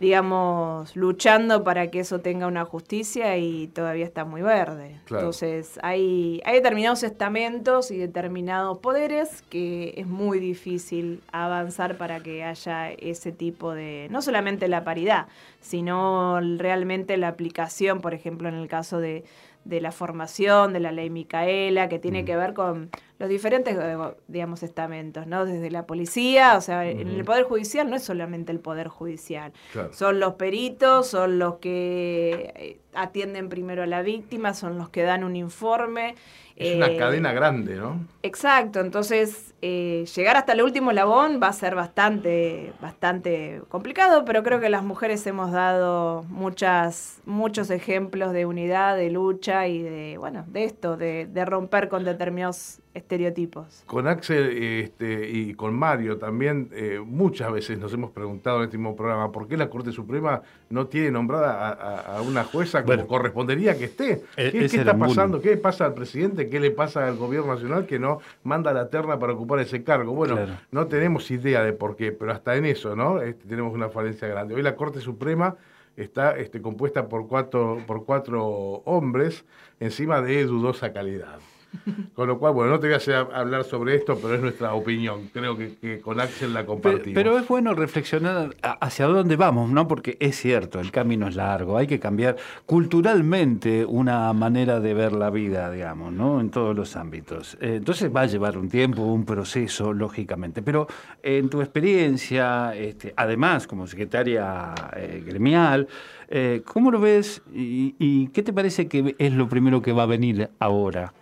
digamos, 0.00 0.94
luchando 0.94 1.64
para 1.64 1.90
que 1.90 2.00
eso 2.00 2.20
tenga 2.20 2.46
una 2.46 2.64
justicia 2.64 3.36
y 3.36 3.66
todavía 3.68 4.04
está 4.04 4.24
muy 4.24 4.42
verde. 4.42 5.00
Entonces, 5.10 5.78
hay, 5.82 6.40
hay 6.44 6.54
determinados 6.54 7.02
estamentos 7.02 7.90
y 7.90 7.98
determinados 7.98 8.78
poderes 8.78 9.42
que 9.42 9.94
es 9.96 10.06
muy 10.06 10.38
difícil 10.38 11.20
avanzar 11.32 11.96
para 11.96 12.20
que 12.20 12.44
haya 12.44 12.92
ese 12.92 13.32
tipo 13.32 13.74
de, 13.74 14.06
no 14.10 14.22
solamente 14.22 14.68
la 14.68 14.84
paridad, 14.84 15.26
sino 15.60 16.40
realmente 16.58 17.16
la 17.16 17.28
aplicación, 17.28 18.00
por 18.00 18.14
ejemplo, 18.14 18.48
en 18.48 18.54
el 18.54 18.68
caso 18.68 19.00
de, 19.00 19.24
de 19.68 19.82
la 19.82 19.92
formación, 19.92 20.72
de 20.72 20.80
la 20.80 20.92
ley 20.92 21.10
Micaela, 21.10 21.90
que 21.90 21.98
tiene 21.98 22.22
mm. 22.22 22.24
que 22.24 22.36
ver 22.36 22.54
con 22.54 22.90
los 23.18 23.28
diferentes, 23.28 23.76
eh, 23.78 23.96
digamos, 24.26 24.62
estamentos, 24.62 25.26
¿no? 25.26 25.44
Desde 25.44 25.70
la 25.70 25.86
policía, 25.86 26.56
o 26.56 26.62
sea, 26.62 26.86
en 26.86 27.08
el 27.08 27.22
Poder 27.24 27.44
Judicial 27.44 27.90
no 27.90 27.96
es 27.96 28.02
solamente 28.02 28.50
el 28.50 28.60
Poder 28.60 28.88
Judicial, 28.88 29.52
son 29.92 30.20
los 30.20 30.34
peritos, 30.34 31.08
son 31.08 31.38
los 31.38 31.56
que 31.56 32.54
eh, 32.56 32.80
atienden 32.94 33.50
primero 33.50 33.82
a 33.82 33.86
la 33.86 34.00
víctima, 34.00 34.54
son 34.54 34.78
los 34.78 34.88
que 34.88 35.02
dan 35.02 35.22
un 35.22 35.36
informe. 35.36 36.14
Es 36.58 36.76
una 36.76 36.88
eh, 36.88 36.96
cadena 36.96 37.32
grande, 37.32 37.76
¿no? 37.76 38.04
Exacto, 38.22 38.80
entonces 38.80 39.54
llegar 39.60 40.36
hasta 40.36 40.52
el 40.52 40.62
último 40.62 40.92
labón 40.92 41.40
va 41.42 41.48
a 41.48 41.52
ser 41.52 41.74
bastante, 41.74 42.72
bastante 42.80 43.62
complicado, 43.68 44.24
pero 44.24 44.42
creo 44.42 44.60
que 44.60 44.68
las 44.68 44.84
mujeres 44.84 45.26
hemos 45.26 45.50
dado 45.50 46.24
muchas, 46.28 47.20
muchos 47.26 47.70
ejemplos 47.70 48.32
de 48.32 48.46
unidad, 48.46 48.96
de 48.96 49.10
lucha 49.10 49.66
y 49.66 49.82
de, 49.82 50.16
bueno, 50.18 50.44
de 50.48 50.64
esto, 50.64 50.96
de, 50.96 51.26
de 51.26 51.44
romper 51.44 51.88
con 51.88 52.04
determinados 52.04 52.80
estereotipos. 52.98 53.82
Con 53.86 54.06
Axel 54.06 54.62
este, 54.62 55.28
y 55.28 55.54
con 55.54 55.74
Mario 55.74 56.18
también 56.18 56.68
eh, 56.72 57.00
muchas 57.04 57.50
veces 57.52 57.78
nos 57.78 57.92
hemos 57.92 58.10
preguntado 58.10 58.58
en 58.58 58.64
este 58.64 58.76
mismo 58.76 58.96
programa 58.96 59.32
por 59.32 59.48
qué 59.48 59.56
la 59.56 59.70
Corte 59.70 59.92
Suprema 59.92 60.42
no 60.68 60.86
tiene 60.86 61.10
nombrada 61.10 61.70
a, 61.70 62.20
una 62.22 62.44
jueza 62.44 62.84
como 62.84 63.06
correspondería 63.06 63.78
que 63.78 63.84
esté. 63.84 64.24
E-, 64.36 64.50
¿Qué, 64.50 64.64
está 64.64 64.96
pasando? 64.96 65.40
¿Qué 65.40 65.50
le 65.50 65.56
pasa 65.56 65.86
al 65.86 65.94
presidente? 65.94 66.47
¿Qué 66.48 66.60
le 66.60 66.70
pasa 66.70 67.06
al 67.06 67.16
gobierno 67.16 67.54
nacional 67.54 67.86
que 67.86 67.98
no 67.98 68.20
manda 68.42 68.72
la 68.72 68.88
terna 68.88 69.18
para 69.18 69.32
ocupar 69.32 69.60
ese 69.60 69.82
cargo? 69.82 70.12
Bueno, 70.12 70.38
no 70.70 70.86
tenemos 70.86 71.30
idea 71.30 71.62
de 71.62 71.72
por 71.72 71.96
qué, 71.96 72.12
pero 72.12 72.32
hasta 72.32 72.56
en 72.56 72.66
eso 72.66 72.96
¿no? 72.96 73.20
Este, 73.20 73.48
tenemos 73.48 73.74
una 73.74 73.88
falencia 73.88 74.28
grande. 74.28 74.54
Hoy 74.54 74.62
la 74.62 74.76
Corte 74.76 75.00
Suprema 75.00 75.56
está 75.96 76.36
este, 76.36 76.60
compuesta 76.60 77.08
por 77.08 77.26
cuatro, 77.26 77.82
por 77.86 78.04
cuatro 78.04 78.46
hombres 78.84 79.44
encima 79.80 80.20
de 80.22 80.44
dudosa 80.44 80.92
calidad. 80.92 81.38
Con 82.14 82.28
lo 82.28 82.38
cual, 82.38 82.54
bueno, 82.54 82.72
no 82.72 82.80
te 82.80 82.86
voy 82.86 82.94
a 82.94 82.96
hacer 82.96 83.14
hablar 83.14 83.64
sobre 83.64 83.94
esto, 83.94 84.18
pero 84.20 84.34
es 84.34 84.40
nuestra 84.40 84.74
opinión. 84.74 85.28
Creo 85.32 85.56
que, 85.56 86.00
con 86.00 86.20
Axel 86.20 86.54
la 86.54 86.64
compartimos. 86.64 87.14
Pero, 87.14 87.38
es 87.38 87.46
bueno 87.46 87.74
reflexionar 87.74 88.54
hacia 88.62 89.06
dónde 89.06 89.36
vamos, 89.36 89.70
¿no? 89.70 89.86
Porque 89.86 90.16
es 90.20 90.36
cierto, 90.36 90.80
el 90.80 90.90
camino 90.90 91.28
es 91.28 91.36
largo, 91.36 91.76
hay 91.76 91.86
que 91.86 92.00
cambiar 92.00 92.36
culturalmente 92.66 93.84
una 93.84 94.32
manera 94.32 94.80
de 94.80 94.94
ver 94.94 95.12
la 95.12 95.30
vida, 95.30 95.70
digamos, 95.70 96.12
¿no? 96.12 96.40
En 96.40 96.50
todos 96.50 96.74
los 96.74 96.96
ámbitos. 96.96 97.56
Eh, 97.60 97.76
entonces 97.76 98.10
va 98.14 98.22
a 98.22 98.26
llevar 98.26 98.56
un 98.56 98.68
tiempo, 98.68 99.02
un 99.02 99.24
proceso, 99.24 99.92
lógicamente. 99.92 100.62
Pero 100.62 100.86
en 101.22 101.48
tu 101.48 101.60
experiencia, 101.60 102.74
este, 102.74 103.12
además 103.16 103.66
como 103.66 103.86
secretaria 103.86 104.74
eh, 104.96 105.22
gremial, 105.24 105.86
eh, 106.28 106.62
¿cómo 106.64 106.90
lo 106.90 107.00
ves 107.00 107.42
y 107.52 108.28
qué 108.28 108.42
te 108.42 108.52
parece 108.52 108.88
que 108.88 109.14
es 109.18 109.32
lo 109.32 109.48
primero 109.48 109.80
que 109.82 109.92
va 109.92 110.02
a 110.04 110.06
venir 110.06 110.50
ahora? 110.58 111.12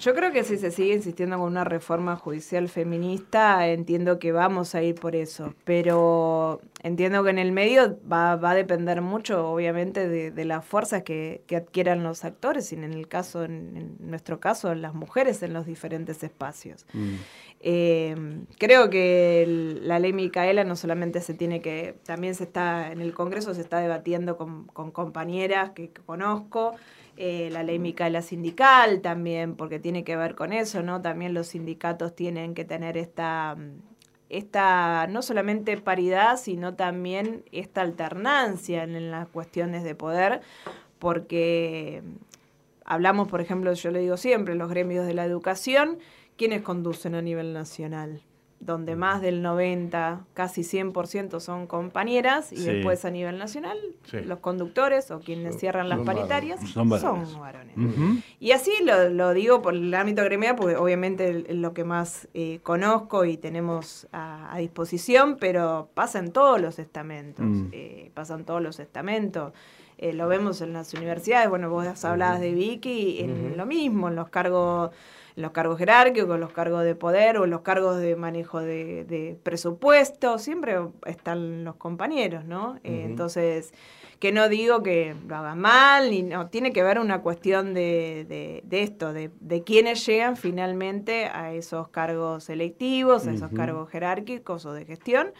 Yo 0.00 0.14
creo 0.14 0.32
que 0.32 0.44
si 0.44 0.56
se 0.56 0.70
sigue 0.70 0.94
insistiendo 0.94 1.36
con 1.36 1.46
una 1.46 1.64
reforma 1.64 2.16
judicial 2.16 2.70
feminista, 2.70 3.68
entiendo 3.68 4.18
que 4.18 4.32
vamos 4.32 4.74
a 4.74 4.82
ir 4.82 4.94
por 4.94 5.14
eso, 5.14 5.52
pero 5.64 6.62
entiendo 6.82 7.22
que 7.22 7.28
en 7.28 7.38
el 7.38 7.52
medio 7.52 7.98
va, 8.10 8.32
a 8.32 8.54
depender 8.54 9.02
mucho, 9.02 9.50
obviamente, 9.50 10.08
de, 10.08 10.44
las 10.46 10.64
fuerzas 10.64 11.02
que, 11.02 11.42
adquieran 11.54 12.02
los 12.02 12.24
actores 12.24 12.72
y 12.72 12.76
en 12.76 12.84
el 12.84 13.08
caso, 13.08 13.44
en, 13.44 13.96
nuestro 14.00 14.40
caso, 14.40 14.74
las 14.74 14.94
mujeres 14.94 15.42
en 15.42 15.52
los 15.52 15.66
diferentes 15.66 16.22
espacios. 16.22 16.86
Mm. 16.94 17.14
Eh, 17.60 18.16
creo 18.56 18.88
que 18.88 19.44
la 19.82 19.98
ley 19.98 20.14
Micaela 20.14 20.64
no 20.64 20.76
solamente 20.76 21.20
se 21.20 21.34
tiene 21.34 21.60
que, 21.60 21.94
también 22.06 22.34
se 22.34 22.44
está, 22.44 22.90
en 22.90 23.02
el 23.02 23.12
Congreso 23.12 23.52
se 23.52 23.60
está 23.60 23.80
debatiendo 23.80 24.38
con, 24.38 24.64
con 24.64 24.92
compañeras 24.92 25.72
que 25.72 25.90
conozco, 26.06 26.74
eh, 27.16 27.48
la 27.52 27.62
ley 27.62 27.78
Micaela 27.78 28.22
sindical 28.22 29.00
también, 29.00 29.56
porque 29.56 29.78
tiene 29.78 30.04
que 30.04 30.16
ver 30.16 30.34
con 30.34 30.52
eso, 30.52 30.82
¿no? 30.82 31.02
También 31.02 31.34
los 31.34 31.48
sindicatos 31.48 32.14
tienen 32.14 32.54
que 32.54 32.64
tener 32.64 32.96
esta, 32.96 33.56
esta 34.28 35.06
no 35.08 35.22
solamente 35.22 35.76
paridad, 35.78 36.36
sino 36.38 36.74
también 36.74 37.44
esta 37.52 37.82
alternancia 37.82 38.84
en, 38.84 39.10
las 39.10 39.28
cuestiones 39.28 39.84
de 39.84 39.94
poder, 39.94 40.40
porque 40.98 42.02
hablamos, 42.84 43.28
por 43.28 43.40
ejemplo, 43.40 43.72
yo 43.72 43.90
le 43.90 44.00
digo 44.00 44.16
siempre, 44.16 44.54
los 44.54 44.70
gremios 44.70 45.06
de 45.06 45.14
la 45.14 45.24
educación, 45.24 45.98
¿quiénes 46.36 46.62
conducen 46.62 47.14
a 47.14 47.22
nivel 47.22 47.52
nacional? 47.52 48.22
Donde 48.60 48.94
más 48.94 49.22
del 49.22 49.40
90, 49.40 50.26
casi 50.34 50.60
100% 50.60 51.40
son 51.40 51.66
compañeras, 51.66 52.52
y 52.52 52.62
después 52.62 53.06
a 53.06 53.10
nivel 53.10 53.38
nacional, 53.38 53.78
los 54.12 54.38
conductores 54.40 55.10
o 55.10 55.20
quienes 55.20 55.58
cierran 55.58 55.88
las 55.88 56.00
paritarias 56.00 56.60
son 56.70 56.90
varones. 56.90 57.74
Y 58.38 58.52
así 58.52 58.70
lo, 58.84 59.32
digo 59.32 59.62
por 59.62 59.74
el 59.74 59.92
ámbito 59.94 60.22
gremial, 60.24 60.56
porque 60.56 60.76
obviamente 60.76 61.44
es 61.48 61.56
lo 61.56 61.72
que 61.72 61.84
más 61.84 62.28
eh, 62.34 62.60
conozco 62.62 63.24
y 63.24 63.38
tenemos 63.38 64.06
a, 64.12 64.54
disposición, 64.58 65.38
pero 65.40 65.88
pasa 65.94 66.18
en 66.18 66.30
todos 66.30 66.60
los 66.60 66.78
estamentos, 66.78 67.46
mm. 67.46 67.68
eh, 67.72 68.10
pasan 68.12 68.44
todos 68.44 68.60
los 68.60 68.78
estamentos. 68.78 69.54
Eh, 69.96 70.12
lo 70.12 70.28
vemos 70.28 70.60
en 70.60 70.74
las 70.74 70.92
universidades, 70.92 71.48
bueno, 71.48 71.70
vos 71.70 72.04
hablabas 72.04 72.40
de 72.40 72.52
Vicky, 72.52 73.20
en 73.20 73.56
lo 73.56 73.64
mismo, 73.64 74.08
en 74.08 74.16
los 74.16 74.28
cargos 74.28 74.90
los 75.36 75.52
cargos 75.52 75.78
jerárquicos, 75.78 76.38
los 76.38 76.52
cargos 76.52 76.84
de 76.84 76.94
poder 76.94 77.38
o 77.38 77.46
los 77.46 77.60
cargos 77.62 77.98
de 77.98 78.16
manejo 78.16 78.60
de, 78.60 79.38
presupuesto, 79.42 80.38
siempre 80.38 80.76
están 81.06 81.64
los 81.64 81.76
compañeros, 81.76 82.44
¿no? 82.44 82.76
Eh, 82.84 83.04
entonces, 83.06 83.72
que 84.18 84.32
no 84.32 84.48
digo 84.48 84.82
que 84.82 85.14
lo 85.26 85.36
hagan 85.36 85.58
mal, 85.58 86.10
ni, 86.10 86.22
no, 86.22 86.48
tiene 86.48 86.72
que 86.72 86.82
ver 86.82 86.98
una 86.98 87.22
cuestión 87.22 87.74
de, 87.74 88.62
esto, 88.70 89.12
de, 89.12 89.30
de 89.40 89.62
quiénes 89.64 90.04
llegan 90.06 90.36
finalmente 90.36 91.26
a 91.26 91.52
esos 91.52 91.88
cargos 91.88 92.44
selectivos, 92.44 93.26
a 93.26 93.32
esos 93.32 93.50
cargos 93.50 93.88
jerárquicos 93.90 94.66
o 94.66 94.72
de 94.72 94.84
gestión, 94.84 95.32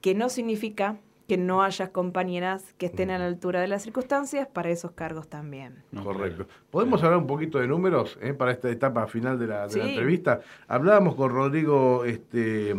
que 0.00 0.14
no 0.14 0.28
significa 0.28 0.96
que 1.30 1.36
no 1.36 1.62
haya 1.62 1.92
compañeras 1.92 2.74
que 2.76 2.86
estén 2.86 3.08
a 3.12 3.16
la 3.16 3.26
altura 3.26 3.60
de 3.60 3.68
las 3.68 3.84
circunstancias 3.84 4.48
para 4.52 4.68
esos 4.70 4.90
cargos 4.90 5.28
también. 5.28 5.84
Correcto. 6.02 6.48
¿Podemos 6.72 7.00
hablar 7.04 7.20
un 7.20 7.28
poquito 7.28 7.60
de 7.60 7.68
números 7.68 8.18
eh, 8.20 8.34
para 8.34 8.50
esta 8.50 8.68
etapa 8.68 9.06
final 9.06 9.38
de 9.38 9.46
la, 9.46 9.66
entrevista? 9.66 10.40
Hablábamos 10.66 11.14
con 11.14 11.30
Rodrigo 11.30 12.04
este, 12.04 12.74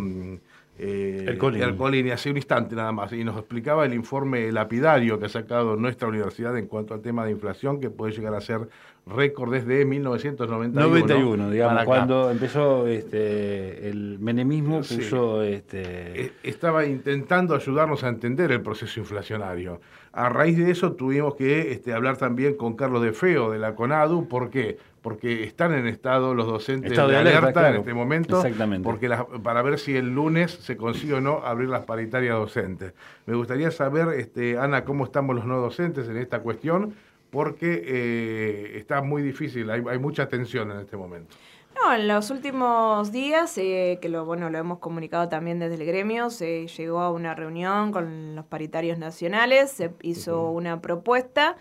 eh, 0.83 1.25
el 1.27 2.11
hace 2.11 2.31
un 2.31 2.37
instante 2.37 2.75
nada 2.75 2.91
más, 2.91 3.13
y 3.13 3.23
nos 3.23 3.37
explicaba 3.37 3.85
el 3.85 3.93
informe 3.93 4.51
lapidario 4.51 5.19
que 5.19 5.27
ha 5.27 5.29
sacado 5.29 5.75
nuestra 5.75 6.07
universidad 6.07 6.57
en 6.57 6.65
cuanto 6.65 6.95
al 6.95 7.01
tema 7.01 7.23
de 7.23 7.31
inflación, 7.31 7.79
que 7.79 7.91
puede 7.91 8.13
llegar 8.13 8.33
a 8.33 8.41
ser 8.41 8.67
récord 9.05 9.51
desde 9.51 9.85
1991. 9.85 10.87
91, 10.87 11.51
digamos, 11.51 11.83
cuando 11.83 12.31
empezó 12.31 12.87
este, 12.87 13.89
el 13.89 14.17
menemismo, 14.19 14.77
puso... 14.77 15.43
Este... 15.43 16.25
E, 16.25 16.31
estaba 16.41 16.83
intentando 16.85 17.53
ayudarnos 17.53 18.03
a 18.03 18.09
entender 18.09 18.51
el 18.51 18.61
proceso 18.61 18.99
inflacionario. 18.99 19.81
A 20.13 20.29
raíz 20.29 20.57
de 20.57 20.71
eso 20.71 20.93
tuvimos 20.93 21.35
que 21.35 21.71
este, 21.71 21.93
hablar 21.93 22.17
también 22.17 22.55
con 22.55 22.75
Carlos 22.75 23.03
De 23.03 23.13
Feo 23.13 23.51
de 23.51 23.59
la 23.59 23.75
CONADU. 23.75 24.27
¿Por 24.27 24.49
qué? 24.49 24.77
Porque 25.01 25.43
están 25.43 25.73
en 25.73 25.87
estado 25.87 26.35
los 26.35 26.45
docentes 26.45 26.91
de, 26.91 26.99
alerta, 26.99 27.69
en 27.69 27.77
este 27.77 27.93
momento. 27.93 28.37
Exactamente. 28.37 28.83
Porque 28.83 29.09
para 29.41 29.61
ver 29.63 29.79
si 29.79 29.95
el 29.95 30.13
lunes 30.13 30.51
se 30.51 30.77
consigue 30.77 31.15
o 31.15 31.21
no 31.21 31.39
abrir 31.43 31.69
las 31.69 31.85
paritarias 31.85 32.35
docentes. 32.35 32.93
Me 33.25 33.33
gustaría 33.35 33.71
saber, 33.71 34.09
este, 34.19 34.59
Ana, 34.59 34.85
cómo 34.85 35.05
estamos 35.05 35.35
los 35.35 35.45
no 35.45 35.57
docentes 35.57 36.07
en 36.07 36.17
esta 36.17 36.41
cuestión 36.41 36.93
porque 37.31 37.81
eh, 37.83 38.77
está 38.77 39.01
muy 39.01 39.23
difícil, 39.23 39.69
hay, 39.71 39.81
hay 39.89 39.97
mucha 39.97 40.27
tensión 40.27 40.69
en 40.69 40.81
este 40.81 40.97
momento. 40.97 41.35
No, 41.75 41.93
en 41.93 42.07
los 42.07 42.29
últimos 42.29 43.11
días, 43.11 43.57
eh, 43.57 43.97
que 44.01 44.09
lo 44.09 44.25
bueno 44.25 44.49
lo 44.49 44.57
hemos 44.57 44.79
comunicado 44.79 45.29
también 45.29 45.59
desde 45.59 45.75
el 45.75 45.85
gremio, 45.85 46.29
se 46.29 46.67
llegó 46.67 46.99
a 46.99 47.11
una 47.11 47.33
reunión 47.33 47.91
con 47.91 48.35
los 48.35 48.45
paritarios 48.45 48.99
nacionales, 48.99 49.71
se 49.71 49.91
hizo 50.01 50.51
una 50.51 50.81
propuesta 50.81 51.57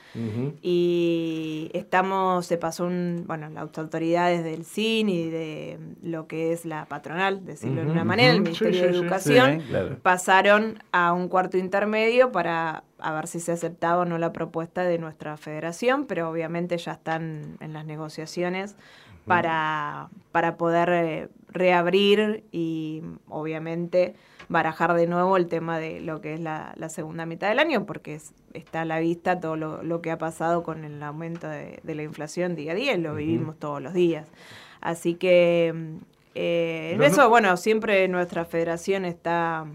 y 0.62 1.71
estamos, 1.75 2.45
se 2.45 2.59
pasó 2.59 2.85
un, 2.85 3.25
bueno, 3.26 3.49
las 3.50 3.79
autoridades 3.79 4.45
del 4.45 4.64
CIN 4.64 5.09
y 5.09 5.31
de 5.31 5.79
lo 6.02 6.26
que 6.26 6.52
es 6.52 6.64
la 6.64 6.87
patronal, 6.87 7.45
decirlo 7.45 7.83
de 7.83 7.90
una 7.90 8.05
manera, 8.05 8.33
el 8.33 8.43
Ministerio 8.43 8.83
de 8.83 8.88
Educación, 8.88 9.62
pasaron 10.02 10.83
a 10.93 11.12
un 11.12 11.29
cuarto 11.29 11.57
intermedio 11.57 12.33
para 12.33 12.85
a 13.02 13.14
ver 13.14 13.26
si 13.26 13.40
se 13.40 13.52
aceptaba 13.52 14.02
o 14.02 14.05
no 14.05 14.19
la 14.19 14.33
propuesta 14.33 14.83
de 14.83 14.99
nuestra 14.99 15.37
federación, 15.37 16.07
pero 16.07 16.29
obviamente 16.29 16.76
ya 16.76 16.93
están 16.93 17.57
en 17.61 17.73
las 17.73 17.87
negociaciones 17.87 18.76
para, 19.26 20.08
para 20.32 20.56
poder 20.56 20.88
eh, 20.90 21.28
reabrir 21.48 22.44
y 22.52 23.02
obviamente 23.28 24.14
barajar 24.48 24.94
de 24.94 25.06
nuevo 25.06 25.36
el 25.36 25.46
tema 25.46 25.78
de 25.78 26.00
lo 26.00 26.20
que 26.20 26.34
es 26.34 26.40
la, 26.40 26.74
segunda 26.88 27.24
mitad 27.24 27.48
del 27.48 27.60
año, 27.60 27.86
porque 27.86 28.20
está 28.52 28.80
a 28.80 28.84
la 28.84 28.98
vista 28.98 29.38
todo 29.38 29.56
lo, 29.56 30.02
que 30.02 30.10
ha 30.10 30.18
pasado 30.18 30.64
con 30.64 30.84
el 30.84 31.00
aumento 31.02 31.48
de, 31.48 31.80
la 31.84 32.02
inflación 32.02 32.56
día 32.56 32.72
a 32.72 32.74
día 32.74 32.94
y 32.94 33.00
lo 33.00 33.14
vivimos 33.14 33.58
todos 33.58 33.80
los 33.80 33.94
días. 33.94 34.26
Así 34.80 35.14
que 35.14 35.72
eh, 36.34 36.92
en 36.94 37.02
eso, 37.02 37.28
bueno, 37.28 37.56
siempre 37.56 38.08
nuestra 38.08 38.44
federación 38.44 39.04
está 39.04 39.66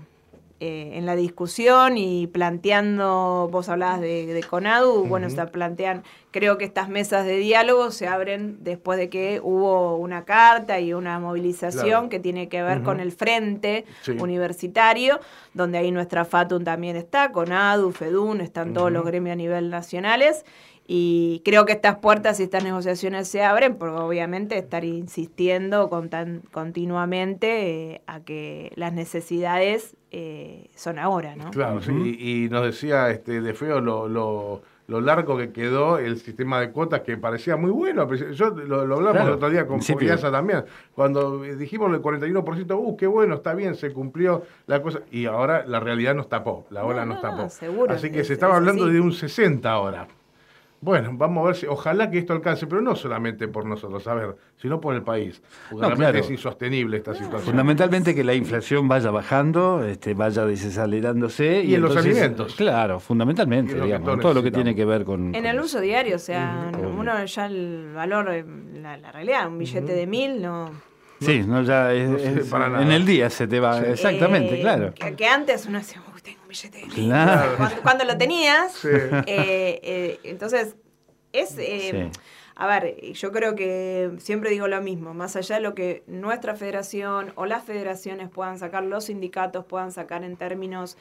eh, 0.62 0.91
en 0.93 1.05
la 1.05 1.17
discusión 1.17 1.97
y 1.97 2.27
planteando, 2.27 3.50
vos 3.51 3.67
hablabas 3.67 4.00
de, 4.00 4.41
CONADU, 4.50 5.05
bueno, 5.05 5.29
se 5.29 5.45
plantean, 5.47 6.03
creo 6.31 6.57
que 6.57 6.63
estas 6.63 6.88
mesas 6.88 7.25
de 7.25 7.35
diálogo 7.35 7.91
se 7.91 8.07
abren 8.07 8.63
después 8.63 8.97
de 8.97 9.09
que 9.09 9.41
hubo 9.43 9.97
una 9.97 10.24
carta 10.24 10.79
y 10.79 10.93
una 10.93 11.19
movilización 11.19 12.07
que 12.07 12.21
tiene 12.21 12.47
que 12.47 12.63
ver 12.63 12.83
con 12.83 13.01
el 13.01 13.12
frente 13.12 13.83
universitario, 14.17 15.19
donde 15.53 15.77
ahí 15.77 15.91
nuestra 15.91 16.24
FATUN 16.24 16.63
también 16.63 16.95
está, 16.95 17.33
CONADU, 17.33 17.91
FEDUN, 17.91 18.39
están 18.39 18.74
todos 18.74 18.93
los 18.93 19.03
gremios 19.05 19.33
a 19.33 19.35
nivel 19.35 19.69
nacionales. 19.69 20.45
Y 20.88 21.42
creo 21.44 21.65
que 21.65 21.72
estas 21.74 21.98
puertas 21.98 22.39
y 22.39 22.44
estas 22.44 22.63
negociaciones 22.63 23.27
se 23.27 23.44
abren 23.44 23.75
porque 23.75 23.98
obviamente 23.98 24.56
estar 24.58 24.86
insistiendo 24.86 25.89
continuamente 26.51 27.94
eh, 27.94 28.01
a 28.06 28.20
que 28.20 28.72
las 28.75 28.94
necesidades 28.94 29.96
eh, 30.12 30.70
son 30.75 31.00
ahora, 31.00 31.36
¿no? 31.36 31.50
Claro, 31.50 31.82
sí, 31.82 32.18
y, 32.20 32.50
nos 32.50 32.63
decía 32.63 33.10
este 33.10 33.42
de 33.42 33.54
feo 33.56 33.82
lo, 33.82 34.08
lo, 34.08 34.62
lo, 34.86 35.01
largo 35.01 35.38
que 35.38 35.51
quedó 35.51 35.98
el 35.98 36.20
sistema 36.20 36.60
de 36.60 36.70
cuotas 36.70 37.01
que 37.01 37.18
parecía 37.18 37.58
muy 37.58 37.72
bueno. 37.72 38.08
Yo 38.13 38.51
lo, 38.51 38.82
hablamos 38.82 39.24
el 39.24 39.34
otro 39.34 39.50
día 39.50 39.65
con 39.65 39.80
Poguiasa 39.80 40.32
también. 40.32 40.65
Cuando 40.94 41.42
dijimos 41.42 41.92
el 41.96 42.01
41%, 42.01 42.77
uh, 42.77 42.96
qué 42.96 43.08
bueno, 43.08 43.36
está 43.36 43.56
bien, 43.56 43.74
se 43.74 43.92
cumplió 43.92 44.44
la 44.68 44.84
cosa. 44.84 45.00
Y 45.12 45.25
ahora 45.25 45.65
la 45.65 45.80
realidad 45.80 46.13
nos 46.13 46.30
tapó, 46.30 46.68
la 46.70 46.86
ola 46.86 47.06
nos 47.06 47.22
tapó. 47.22 47.48
Así 47.89 48.12
que 48.12 48.24
se 48.24 48.34
estaba 48.34 48.58
hablando 48.58 48.86
de 48.86 49.00
un 49.01 49.12
60 49.12 49.70
ahora. 49.72 50.08
Bueno, 50.86 51.10
vamos 51.13 51.44
a 51.44 51.48
ver 51.48 51.56
si, 51.56 51.65
ojalá 51.65 52.12
que 52.12 52.20
esto 52.20 52.34
alcance, 52.34 52.68
pero 52.68 52.80
no 52.80 52.96
solamente 52.96 53.48
por 53.48 53.65
nosotros, 53.65 54.06
a 54.06 54.13
ver, 54.13 54.36
sino 54.56 54.80
por 54.80 54.94
el 54.94 55.01
país. 55.01 55.42
Porque 55.72 56.20
es 56.20 56.30
insostenible 56.30 56.98
esta 56.98 57.15
situación. 57.15 57.42
Fundamentalmente 57.42 58.13
que 58.13 58.24
la 58.24 58.36
inflación 58.36 58.88
vaya 58.88 59.10
bajando, 59.10 59.84
este, 59.84 60.13
vaya 60.13 60.46
desacelerándose. 60.46 61.63
Y, 61.63 61.74
en 61.74 61.82
los 61.82 61.98
alimentos. 61.98 62.54
Claro, 62.54 63.00
fundamentalmente, 63.00 63.82
digamos, 63.82 64.20
todo 64.20 64.36
lo 64.36 64.44
que 64.44 64.51
tiene 64.51 64.75
que 64.75 64.86
ver 64.86 65.06
con. 65.06 65.34
En 65.34 65.48
el 65.48 65.60
uso 65.60 65.82
diario, 65.82 66.18
o 66.18 66.20
sea, 66.20 66.70
uno 66.80 67.25
ya 67.25 67.48
el 67.48 67.92
valor, 67.96 68.30
eh, 68.32 68.46
la, 68.75 69.12
realidad, 69.12 69.48
un 69.48 69.58
billete 69.58 69.92
de 69.92 70.06
mil 70.06 70.39
no. 70.39 70.70
Sí, 71.20 71.44
no, 71.48 71.63
ya 71.63 71.94
es, 71.94 72.51
en 72.51 72.92
el 72.92 73.06
día 73.08 73.32
se 73.32 73.48
te 73.48 73.60
va, 73.60 73.80
exactamente, 73.82 74.60
eh, 74.60 74.62
claro. 74.62 74.94
Que, 74.94 75.25
antes 75.25 75.65
uno 75.65 75.80
billete 76.55 76.79
de 76.79 76.85
mil. 76.85 77.07
Claro. 77.07 77.57
Cuando, 77.83 78.05
lo 78.05 78.17
tenías, 78.17 78.83
eh, 78.85 79.24
eh, 79.27 80.19
entonces 80.24 80.75
es... 81.33 81.55
A 82.57 82.67
ver, 82.67 83.12
yo 83.12 83.33
creo 83.33 83.53
que 83.53 84.12
siempre 84.19 84.50
digo 84.50 84.69
lo 84.69 84.81
mismo, 84.81 85.13
más 85.13 85.35
allá 85.35 85.55
de 85.55 85.62
lo 85.62 85.75
que 85.75 86.03
nuestra 86.07 86.55
federación 86.55 87.33
o 87.35 87.45
las 87.45 87.65
federaciones 87.65 88.29
puedan 88.29 88.57
sacar, 88.59 88.83
los 88.85 89.05
sindicatos 89.05 89.65
puedan 89.65 89.91
sacar 89.91 90.24
en 90.24 90.38
términos 90.38 90.97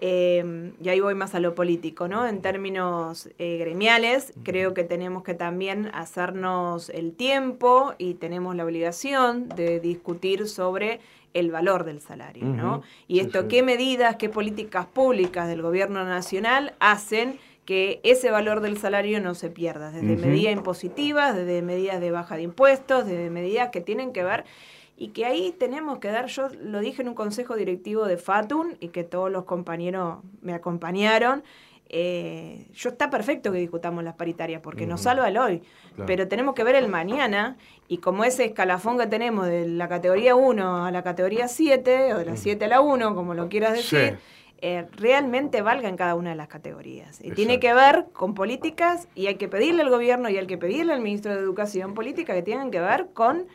eh, 0.00 0.72
y 0.80 0.88
ahí 0.88 1.00
voy 1.00 1.14
más 1.14 1.34
a 1.34 1.40
lo 1.40 1.56
político, 1.56 2.06
¿no? 2.06 2.26
En 2.26 2.40
términos 2.40 3.28
eh, 3.38 3.58
gremiales, 3.58 4.32
creo 4.44 4.72
que 4.72 4.84
tenemos 4.84 5.24
que 5.24 5.34
también 5.34 5.90
hacernos 5.92 6.88
el 6.90 7.14
tiempo 7.14 7.94
y 7.98 8.14
tenemos 8.14 8.54
la 8.54 8.64
obligación 8.64 9.48
de 9.48 9.80
discutir 9.80 10.48
sobre 10.48 11.00
el 11.34 11.50
valor 11.50 11.84
del 11.84 12.00
salario, 12.00 12.44
¿no? 12.44 12.82
Y 13.06 13.20
esto, 13.20 13.48
qué 13.48 13.62
medidas, 13.62 14.16
qué 14.16 14.28
políticas 14.28 14.86
públicas 14.86 15.48
del 15.48 15.62
gobierno 15.62 16.04
nacional 16.04 16.74
hacen 16.80 17.38
que 17.64 18.00
ese 18.02 18.30
valor 18.30 18.60
del 18.60 18.78
salario 18.78 19.20
no 19.20 19.34
se 19.34 19.50
pierda, 19.50 19.90
desde 19.90 20.16
medidas 20.16 20.54
impositivas, 20.54 21.36
desde 21.36 21.60
medidas 21.60 22.00
de 22.00 22.10
baja 22.10 22.36
de 22.36 22.42
impuestos, 22.42 23.04
desde 23.06 23.28
medidas 23.28 23.68
que 23.68 23.82
tienen 23.82 24.12
que 24.12 24.24
ver 24.24 24.44
y 24.96 25.08
que 25.08 25.24
ahí 25.24 25.54
tenemos 25.56 25.98
que 25.98 26.08
dar, 26.08 26.26
yo 26.26 26.48
lo 26.60 26.80
dije 26.80 27.02
en 27.02 27.08
un 27.08 27.14
consejo 27.14 27.56
directivo 27.56 28.06
de 28.06 28.16
Fatun 28.16 28.76
y 28.80 28.88
que 28.88 29.04
todos 29.04 29.30
los 29.30 29.44
compañeros 29.44 30.18
me 30.40 30.54
acompañaron, 30.54 31.44
eh, 31.90 32.66
yo 32.74 32.90
está 32.90 33.08
perfecto 33.08 33.50
que 33.50 33.58
discutamos 33.58 34.04
las 34.04 34.14
paritarias 34.14 34.60
porque 34.60 34.86
nos 34.86 35.02
salva 35.02 35.28
el 35.28 35.38
hoy, 35.38 35.62
pero 36.06 36.28
tenemos 36.28 36.54
que 36.54 36.62
ver 36.62 36.74
el 36.74 36.88
mañana 36.88 37.56
y 37.88 37.98
como 37.98 38.24
ese 38.24 38.44
escalafón 38.44 38.98
que 38.98 39.06
tenemos 39.06 39.46
de 39.46 39.66
la 39.66 39.88
categoría 39.88 40.34
1 40.34 40.84
a 40.84 40.90
la 40.90 41.02
categoría 41.02 41.48
7 41.48 42.14
o 42.14 42.18
de 42.18 42.24
la 42.26 42.36
7 42.36 42.64
a 42.66 42.68
la 42.68 42.80
1, 42.82 43.14
como 43.14 43.32
lo 43.32 43.48
quieras 43.48 43.72
decir, 43.72 44.18
eh, 44.60 44.86
realmente 44.96 45.62
valga 45.62 45.88
en 45.88 45.96
cada 45.96 46.14
una 46.14 46.30
de 46.30 46.36
las 46.36 46.48
categorías. 46.48 47.20
Y 47.22 47.30
tiene 47.30 47.58
que 47.58 47.72
ver 47.72 48.06
con 48.12 48.34
políticas 48.34 49.08
y 49.14 49.28
hay 49.28 49.36
que 49.36 49.48
pedirle 49.48 49.82
al 49.82 49.90
gobierno 49.90 50.28
y 50.28 50.36
hay 50.36 50.46
que 50.46 50.58
pedirle 50.58 50.92
al 50.92 51.00
ministro 51.00 51.32
de 51.32 51.40
Educación 51.40 51.94
políticas 51.94 52.36
que 52.36 52.42
tienen 52.42 52.70
que 52.70 52.80
ver 52.80 53.08
con 53.14 53.46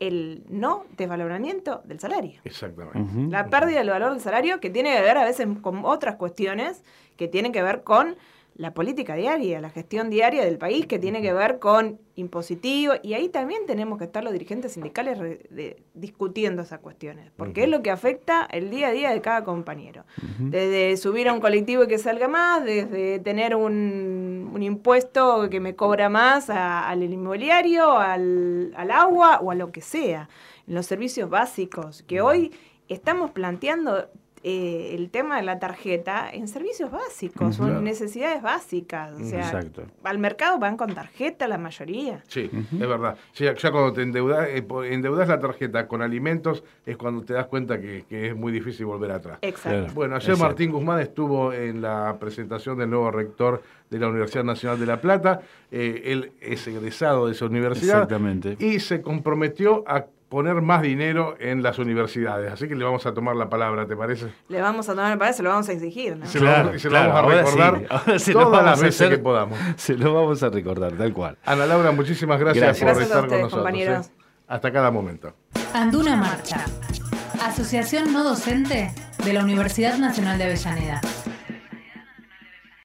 el 0.00 0.42
no 0.48 0.84
desvaloramiento 0.96 1.82
del 1.84 2.00
salario. 2.00 2.40
Exactamente. 2.44 3.30
La 3.30 3.48
pérdida 3.48 3.78
del 3.78 3.90
valor 3.90 4.12
del 4.12 4.20
salario 4.20 4.60
que 4.60 4.70
tiene 4.70 4.94
que 4.94 5.02
ver 5.02 5.18
a 5.18 5.24
veces 5.24 5.46
con 5.60 5.84
otras 5.84 6.16
cuestiones 6.16 6.82
que 7.16 7.28
tienen 7.28 7.52
que 7.52 7.62
ver 7.62 7.82
con 7.82 8.16
la 8.56 8.72
política 8.72 9.16
diaria, 9.16 9.60
la 9.60 9.70
gestión 9.70 10.10
diaria 10.10 10.44
del 10.44 10.58
país, 10.58 10.86
que 10.86 11.00
tiene 11.00 11.20
que 11.20 11.32
ver 11.32 11.58
con 11.58 11.98
impositivo, 12.14 12.94
y 13.02 13.14
ahí 13.14 13.28
también 13.28 13.66
tenemos 13.66 13.98
que 13.98 14.04
estar 14.04 14.22
los 14.22 14.32
dirigentes 14.32 14.72
sindicales 14.72 15.18
discutiendo 15.92 16.62
esas 16.62 16.78
cuestiones, 16.78 17.32
porque 17.36 17.64
es 17.64 17.68
lo 17.68 17.82
que 17.82 17.90
afecta 17.90 18.46
el 18.52 18.70
día 18.70 18.88
a 18.88 18.92
día 18.92 19.10
de 19.10 19.20
cada 19.20 19.42
compañero. 19.42 20.04
Desde 20.38 20.96
subir 20.96 21.28
a 21.28 21.32
un 21.32 21.40
colectivo 21.40 21.82
y 21.82 21.88
que 21.88 21.98
salga 21.98 22.28
más, 22.28 22.64
desde 22.64 23.18
tener 23.18 23.56
un, 23.56 24.52
un 24.54 24.62
impuesto 24.62 25.50
que 25.50 25.58
me 25.58 25.74
cobra 25.74 26.08
más 26.08 26.48
al 26.48 27.02
inmobiliario, 27.02 27.98
al, 27.98 28.72
al 28.76 28.90
agua 28.92 29.40
o 29.42 29.50
a 29.50 29.56
lo 29.56 29.72
que 29.72 29.80
sea, 29.80 30.28
en 30.68 30.74
los 30.74 30.86
servicios 30.86 31.28
básicos, 31.28 32.04
que 32.04 32.20
hoy 32.20 32.52
estamos 32.88 33.32
planteando 33.32 34.08
eh, 34.46 34.94
el 34.94 35.08
tema 35.08 35.38
de 35.38 35.42
la 35.42 35.58
tarjeta 35.58 36.28
en 36.30 36.48
servicios 36.48 36.90
básicos, 36.90 37.56
son 37.56 37.82
necesidades 37.82 38.42
básicas. 38.42 39.18
O 39.18 39.24
sea, 39.24 39.64
al 40.02 40.18
mercado 40.18 40.58
van 40.58 40.76
con 40.76 40.94
tarjeta 40.94 41.48
la 41.48 41.56
mayoría. 41.56 42.22
Sí, 42.28 42.50
es 42.52 42.78
verdad. 42.78 43.16
Ya, 43.34 43.54
cuando 43.70 43.94
te 43.94 44.02
endeudas, 44.02 44.46
eh, 44.50 44.62
endeudas 44.90 45.28
la 45.28 45.40
tarjeta 45.40 45.88
con 45.88 46.02
alimentos 46.02 46.62
es 46.84 46.98
cuando 46.98 47.22
te 47.22 47.32
das 47.32 47.46
cuenta 47.46 47.80
que, 47.80 48.04
es 48.10 48.36
muy 48.36 48.52
difícil 48.52 48.84
volver 48.84 49.12
atrás. 49.12 49.38
Exacto. 49.40 49.94
Bueno, 49.94 50.16
ayer 50.16 50.36
Martín 50.36 50.72
Guzmán 50.72 51.00
estuvo 51.00 51.50
en 51.54 51.80
la 51.80 52.18
presentación 52.20 52.76
del 52.76 52.90
nuevo 52.90 53.10
rector 53.10 53.62
de 53.88 53.98
la 53.98 54.08
Universidad 54.08 54.44
Nacional 54.44 54.78
de 54.78 54.84
La 54.84 55.00
Plata. 55.00 55.40
Eh, 55.70 56.02
él 56.04 56.32
es 56.42 56.66
egresado 56.66 57.26
de 57.26 57.32
esa 57.32 57.46
universidad. 57.46 58.02
Exactamente. 58.02 58.56
Y 58.58 58.80
se 58.80 59.00
comprometió 59.00 59.84
a 59.86 60.04
poner 60.28 60.60
más 60.60 60.82
dinero 60.82 61.36
en 61.38 61.62
las 61.62 61.78
universidades. 61.78 62.52
Así 62.52 62.68
que 62.68 62.74
le 62.74 62.84
vamos 62.84 63.06
a 63.06 63.14
tomar 63.14 63.36
la 63.36 63.48
palabra, 63.48 63.86
¿te 63.86 63.96
parece? 63.96 64.32
Le 64.48 64.60
vamos 64.60 64.88
a 64.88 64.92
tomar 64.92 65.10
la 65.10 65.18
palabra, 65.18 65.32
se 65.32 65.42
lo 65.42 65.50
vamos 65.50 65.68
a 65.68 65.72
exigir. 65.72 66.16
¿no? 66.16 66.26
Se 66.26 66.40
lo, 66.40 66.74
y 66.74 66.78
se 66.78 66.90
lo 66.90 66.98
vamos 66.98 67.16
a 67.16 67.22
recordar 67.22 67.82
todas 68.32 68.64
las 68.64 68.80
veces 68.82 69.08
que 69.10 69.18
podamos. 69.18 69.58
Se 69.76 69.96
lo 69.96 70.14
vamos 70.14 70.42
a 70.42 70.48
recordar, 70.48 70.92
tal 70.92 71.12
cual. 71.12 71.38
Ana 71.44 71.66
Laura, 71.66 71.92
muchísimas 71.92 72.40
gracias, 72.40 72.78
por 72.80 73.02
estar 73.02 73.26
con 73.26 73.40
nosotros. 73.42 73.74
¿eh? 73.76 74.00
Hasta 74.48 74.72
cada 74.72 74.90
momento. 74.90 75.34
Anduna 75.72 76.16
Marcha, 76.16 76.64
Asociación 77.42 78.12
No 78.12 78.24
Docente 78.24 78.92
de 79.24 79.32
la 79.32 79.42
Universidad 79.42 79.98
Nacional 79.98 80.38
de 80.38 80.44
Avellaneda. 80.44 81.00